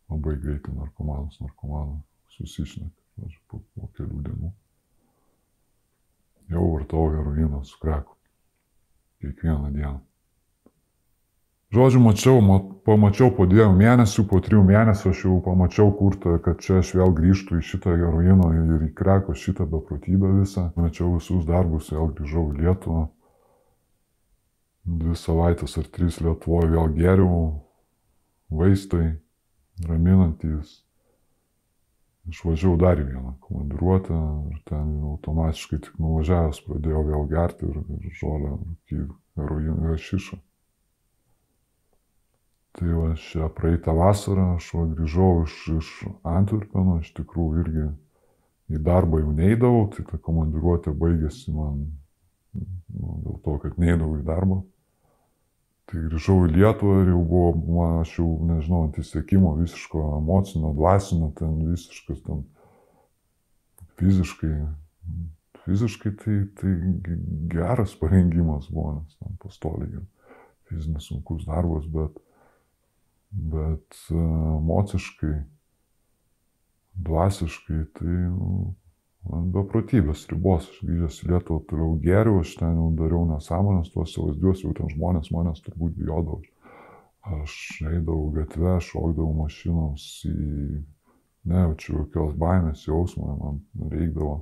[0.10, 2.04] labai greitai narkomanas, narkomanas
[2.38, 2.94] susišneka,
[3.52, 4.52] po, po kelių dienų.
[6.54, 8.16] Jau vartojau heroiną su kreku.
[9.20, 10.00] Kiekvieną dieną.
[11.76, 16.38] Žodžiu, mačiau, mat, pamačiau po dviejų mėnesių, po trijų mėnesių aš jau pamačiau, kur ta,
[16.46, 20.70] kad čia aš vėl grįžtų į šitą heroino ir į kreko šitą beprotybę visą.
[20.80, 23.04] Mačiau visus darbus, vėl grįžau į Lietuvą
[24.88, 27.40] dvi savaitės ar trys Lietuvoje vėl geriau,
[28.50, 29.18] vaistai,
[29.88, 30.82] raminantis.
[32.28, 34.16] Išvažiavau dar vieną komandiruotę
[34.52, 38.58] ir ten automatiškai tik nuvažiavęs pradėjau vėl gerti ir, ir žolę,
[39.40, 40.40] heroiną ir šišą.
[42.78, 45.94] Tai va, šią praeitą vasarą aš va, grįžau iš, iš
[46.28, 47.88] Antverpeno, iš tikrųjų irgi
[48.76, 51.80] į darbą jau neįdavau, tai ta komandiruotė baigėsi man
[52.58, 54.60] nu, dėl to, kad neįdavau į darbą.
[55.88, 61.30] Tai grįžau į Lietuvą ir jau buvo, man, aš jau, nežinau, antisiekimo visiško, emocinio, dvasinio,
[61.40, 62.42] ten visiškas, ten
[64.00, 64.52] fiziškai,
[65.64, 66.74] fiziškai tai, tai
[67.54, 70.04] geras parengimas buvo, nes ten pastoliai
[70.68, 72.20] fizinis sunkus darbas, bet,
[73.32, 75.38] bet emociškai,
[77.08, 78.74] dvasiškai tai nu,
[79.28, 80.68] beprotybės ribos.
[80.72, 84.92] Aš grįžęs į Lietuvą toliau geriau, aš ten jau dariau nesąmonės, tuose vaizduose jau ten
[84.94, 86.42] žmonės manęs turbūt bijodavo.
[87.28, 90.84] Aš eidavau gatvę, šokdavau mašinoms į...
[91.48, 94.34] Nejaučiu jokios baimės jausmo, man reikdavo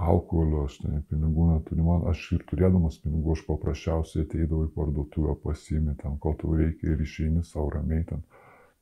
[0.00, 5.34] alkoholio, aš ten pinigų neturiu, man aš ir turėdamas pinigų, aš paprasčiausiai ateidavau į parduotuvę,
[5.42, 8.24] pasiimi ten, ko tau reikia ir išeini savo ramiai ten.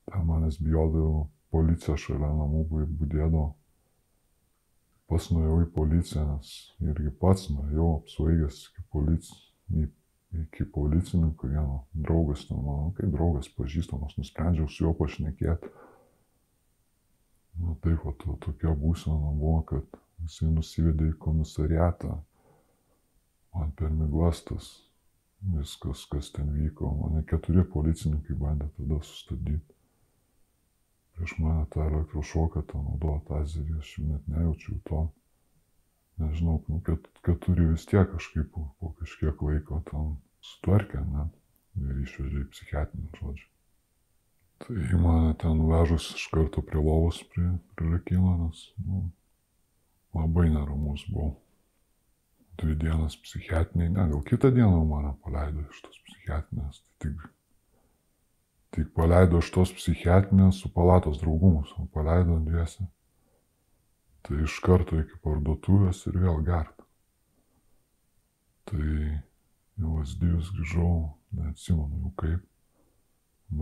[0.06, 3.48] Ten manęs bijodavo, policija šalia namų būdėdavo
[5.14, 9.28] pats nuėjau į policiją, nes irgi pats nuėjau apsvaigęs iki, polic...
[10.42, 15.70] iki policininkų, vieno draugas, ten, mano, kaip draugas pažįstamas, nusprendžiau su juo pašnekėti.
[17.62, 22.16] Na taip, o to, tokia būsena buvo, kad jisai nusivedė į komisariatą,
[23.54, 24.72] man per miglastas
[25.54, 29.73] viskas, kas ten vyko, mane keturi policininkai bandė tada sustabdyti
[31.14, 35.02] prieš mane tą elektrošoką, tą naudojo tazerį, aš net nejaučiau to.
[36.22, 41.26] Nežinau, nu, kad, kad turi vis tiek kažkaip po, po kažkiek laiko tam sutvarkę, ne?
[41.82, 43.48] Ir išvežė į psichiatrinį žodžią.
[44.62, 49.00] Tai mane ten nuvežus iš karto prie lovos prie, prie rakino, nes nu,
[50.14, 51.34] labai neramus buvau.
[52.62, 57.26] Dvi dienas psichiatriniai, ne, gal kitą dieną mane paleido iš tos psichiatrinės, tai tik
[58.74, 62.82] Tik paleido iš tos psichiatrinės su palatos draugumus, o paleido dviesi.
[64.26, 66.82] Tai iš karto iki parduotuvės ir vėl gert.
[68.66, 70.96] Tai jau Asdijus grįžau,
[71.38, 72.42] neatsimenu jau kaip.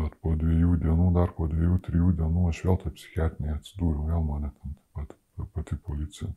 [0.01, 4.29] Bet po dviejų dienų, dar po dviejų, trijų dienų aš vėl tą psichiatrinį atsidūriau, vėl
[4.31, 5.17] mane ten taip pat,
[5.59, 6.31] pati policija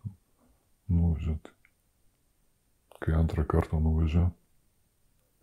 [0.92, 1.54] nuvažiuoti.
[3.00, 4.34] Kai antrą kartą nuvažiavau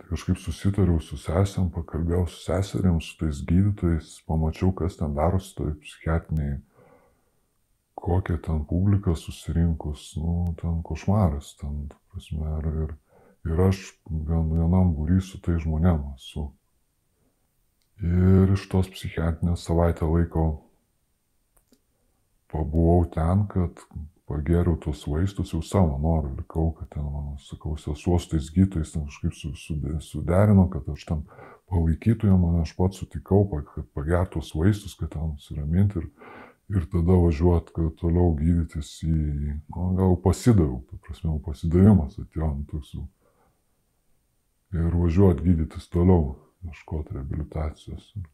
[0.02, 5.54] Tai kažkaip susitariau su sesėm, pakalbėjau su seserėm, su tais gydytojais, pamačiau, kas ten darosi
[5.54, 6.56] toj psichiatriniai,
[8.02, 12.96] kokia ten publika susirinkus, nu, ten košmaras, ten, prasme, ir, ir,
[13.46, 16.48] ir aš vien, vienam būry su tai žmonėm esu.
[18.02, 20.46] Ir iš tos psichiatrinės savaitę laiko
[22.50, 23.86] pabuvau ten, kad
[24.32, 28.94] pagėriau tuos vaistus jau savo norų, likau, kad ten, mano, sakau, sesuo su tais gytojais
[28.94, 29.76] ten kažkaip su, su,
[30.06, 31.24] suderino, kad aš ten
[31.72, 36.08] palaikytų ją, man aš pats sutikau, kad pagertų tuos vaistus, kad ten nusiraminti ir,
[36.72, 39.16] ir tada važiuot, kad toliau gydytis į,
[39.76, 43.08] na, gal pasidaviau, ta prasme, pasidavimas atėjo ant toks jau.
[44.72, 48.14] Ir važiuot gydytis toliau, ieškoti rehabilitacijos.
[48.16, 48.28] Ir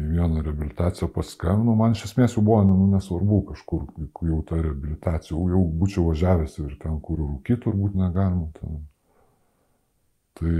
[0.00, 3.84] į vieną reabilitaciją paskambinau, man iš esmės jau buvo nu, nesvarbu kažkur,
[4.28, 8.48] jau ta reabilitacija, jau, būčiau važiavęs ir ten, kur rūkyti turbūt negalima.
[8.56, 8.80] Ten.
[10.40, 10.56] Tai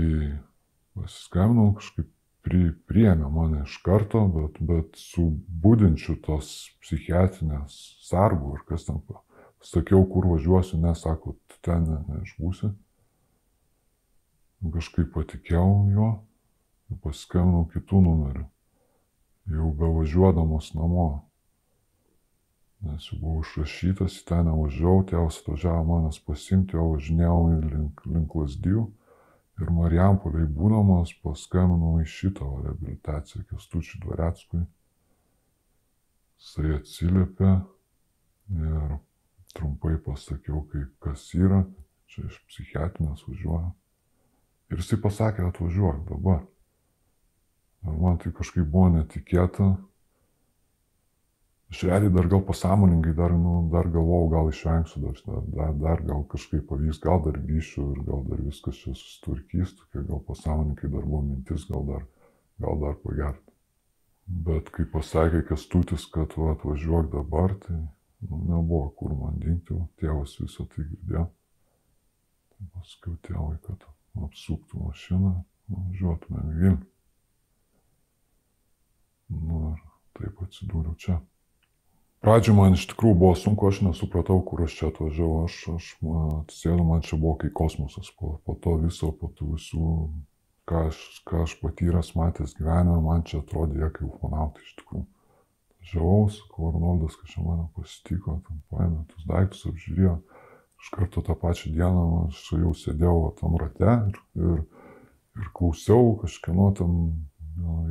[0.99, 2.09] pasiskambinau, kažkaip
[2.45, 5.25] pri, priėmė mane iš karto, bet, bet su
[5.63, 6.53] būdinčiu tos
[6.83, 9.01] psichiatrinės sargų ir kas ten.
[9.63, 12.67] Sakiau, kur važiuosiu, nesako, ten neišbūsi.
[12.67, 16.09] Ne, kažkaip patikėjau juo
[16.91, 18.43] ir paskambinau kitų numerių.
[19.51, 21.07] Jau bevažiuodamas namo.
[22.83, 28.35] Nes jau buvau išrašytas, į ten nevažiavau, tėvas atvažiavo manęs pasimti, o važinėjau link, link
[28.35, 28.85] lasdijų.
[29.61, 34.63] Ir Marijampoliai būdamas paskambinau į šitą rehabilitaciją Kestučių Dvareckui.
[36.41, 37.51] Jisai atsiliepė
[38.57, 38.97] ir
[39.53, 41.61] trumpai pasakiau, kaip kas yra,
[42.09, 43.69] čia iš psichiatrinės važiuoja.
[44.73, 46.41] Ir jisai pasakė, atvažiuok dabar.
[47.83, 49.73] Ir man tai kažkaip buvo netikėta.
[51.73, 56.21] Aš realiai dar gal pasąmoningai, dar, nu, dar galvojau, gal išvengsiu, dar, dar, dar gal
[56.29, 61.07] kažkaip pavyks, gal dar grįšiu ir gal dar viskas čia susitvarkys, tokia gal pasąmoningai dar
[61.07, 62.05] buvo mintis, gal dar,
[62.61, 63.55] gal dar pagerti.
[64.27, 70.37] Bet kai pasakė Kestutis, kad va, atvažiuok dabar, tai nu, nebuvo kur man dingti, tėvas
[70.39, 71.25] visą tai girdėjo.
[72.53, 73.89] Tai pasakiau tėvui, kad
[74.29, 75.35] apsuktų mašiną,
[75.73, 76.92] važiuotumėm į Vilnių.
[79.29, 79.85] Nu ir
[80.17, 81.21] taip atsidūriau čia.
[82.23, 85.87] Pradžioje man iš tikrųjų buvo sunku, aš nesupratau, kur aš čia atvažiavau, aš, aš
[86.39, 89.89] atsisėdu, man čia buvo kai kosmosas, po, po to viso, po tų visų,
[90.69, 95.03] ką aš, ką aš patyręs, matęs gyvenime, man čia atrodė kaip ufonautai iš tikrųjų.
[95.83, 100.15] Žavau, sakau, Arnoldas, kad čia mane pasitiko, tam paėmė tus daiktus, apžiūrėjo.
[100.79, 104.63] Iš karto tą pačią dieną aš jau sėdėjau tam rate ir, ir,
[105.43, 106.95] ir klausiau kažkieno tam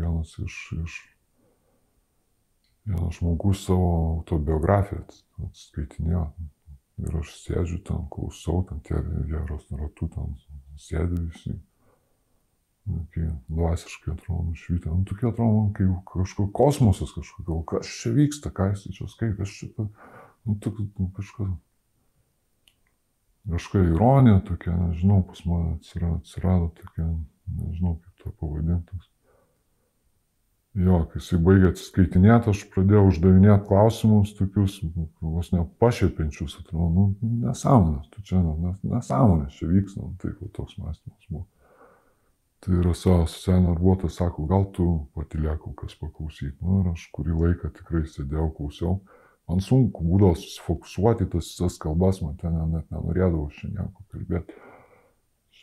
[0.01, 0.97] vienas iš, iš
[2.85, 5.05] vienas žmogus savo autobiografiją
[5.47, 6.24] atskaitinėjo.
[7.03, 10.35] Ir aš sėdžiu ten, klausau, ten tie vieros ratų ten
[10.78, 11.55] sėdi visi.
[13.14, 14.91] Kai dvasiškai atrodo nušvytę.
[14.91, 19.55] Nu, tokie atrodo, kai kažkoks kosmosas kažkokio, kas čia vyksta, ką jis čia skaito, kas
[19.55, 21.53] čia, nu, tok, nu, kažkas.
[23.53, 27.07] Kažkokia ironija tokia, nežinau, pas mane atsirado, atsirado tokia,
[27.59, 29.12] nežinau kaip tą pavadintas.
[30.73, 34.79] Jo, kai jisai baigė atsiskaitinėti, aš pradėjau uždavinėti klausimus tokius,
[35.20, 40.79] vos ne pašiepiančius, atrodo, nu, nesąmonės, tu čia, nes, nesąmonės čia vyksta, nu, taip, toks
[40.81, 41.45] mąstymas buvo.
[42.64, 46.57] Tai yra savo socialinio darbuotojas, sako, gal tu patilėk kol kas paklausyti.
[46.62, 49.01] Nu, ir aš kurį laiką tikrai sėdėjau, klausiau.
[49.51, 54.57] Man sunku būdavo susifokusuoti tas visas kalbas, man ten net nenorėdavau šiandien kalbėti.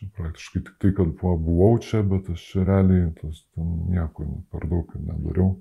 [0.00, 4.94] Čia praktiškai tik tai, kad buvau čia, bet aš realiai tas ten nieko per daug
[4.96, 5.58] nedariau.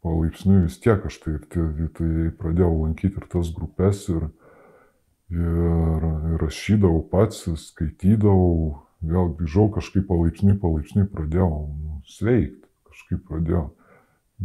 [0.00, 1.66] Palaipsniui vis tiek aš tai, tai,
[1.98, 4.24] tai pradėjau lankyti ir tas grupės ir,
[5.36, 13.66] ir, ir rašydavau pats, skaitydavau, vėl grįžau kažkaip palaipsniui, palaipsniui pradėjau nu, sveikti, kažkaip pradėjau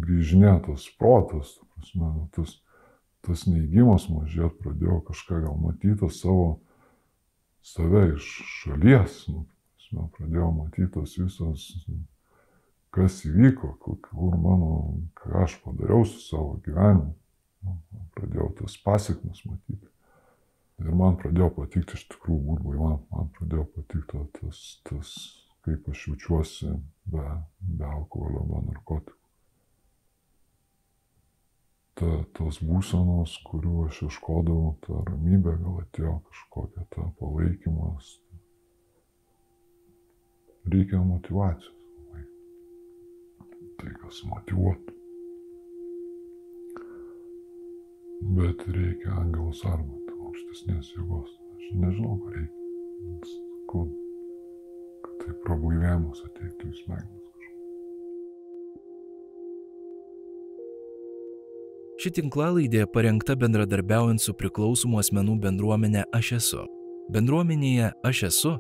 [0.04, 2.60] grįžinėtas protas, prasme, nu, tas,
[3.24, 6.58] tas neįgymas mažėt, pradėjau kažką gal matyti savo
[7.66, 8.28] save iš
[8.59, 9.45] šalies, nu,
[9.95, 11.66] mes pradėjau matyti tos visos,
[12.95, 14.70] kas įvyko, kur mano,
[15.18, 17.13] ką aš padariau su savo gyvenimu.
[17.66, 17.76] Nu,
[18.18, 19.89] pradėjau tas pasiekmes matyti.
[20.84, 25.13] Ir man pradėjo patikti iš tikrųjų būt blaivam, man pradėjo patikti tas, tas,
[25.66, 26.74] kaip aš jaučiuosi
[27.11, 27.28] be,
[27.59, 29.25] be alkoholio, be narkotikų
[32.00, 38.16] ta, tos būsenos, kurių aš iškodavau, ta ramybė gal atėjo kažkokia, ta palaikymas.
[40.74, 41.72] Reikia motivacijos.
[43.76, 44.93] Tai kas motivuotų.
[48.36, 51.36] Bet reikia angelos arba, aukštesnės jėgos.
[51.56, 52.64] Aš nežinau, ką reikia.
[55.06, 57.35] Kad tai prablaivėjimas ateitų į smegenis.
[62.06, 66.60] Ši tinklalaidė parengta bendradarbiaujant su priklausomų asmenų bendruomenė Aš esu.
[67.10, 68.51] Bendruomenėje Aš esu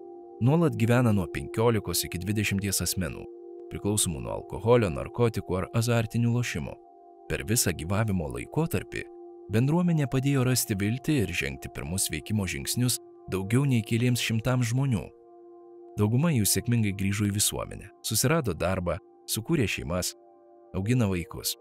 [0.41, 3.21] nuolat gyvena nuo 15 iki 20 asmenų,
[3.69, 6.73] priklausomų nuo alkoholio, narkotikų ar azartinių lošimų.
[7.29, 9.03] Per visą gyvavimo laikotarpį
[9.53, 12.97] bendruomenė padėjo rasti viltį ir žengti pirmus veikimo žingsnius
[13.29, 15.03] daugiau nei keliems šimtams žmonių.
[16.01, 18.97] Dauguma jų sėkmingai grįžo į visuomenę, susirado darbą,
[19.29, 20.15] sukūrė šeimas,
[20.73, 21.53] augina vaikus.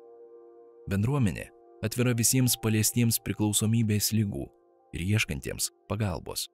[0.89, 1.51] Bendruomenė
[1.85, 4.47] atvira visiems paliestiems priklausomybės lygų
[4.97, 6.49] ir ieškantiems pagalbos.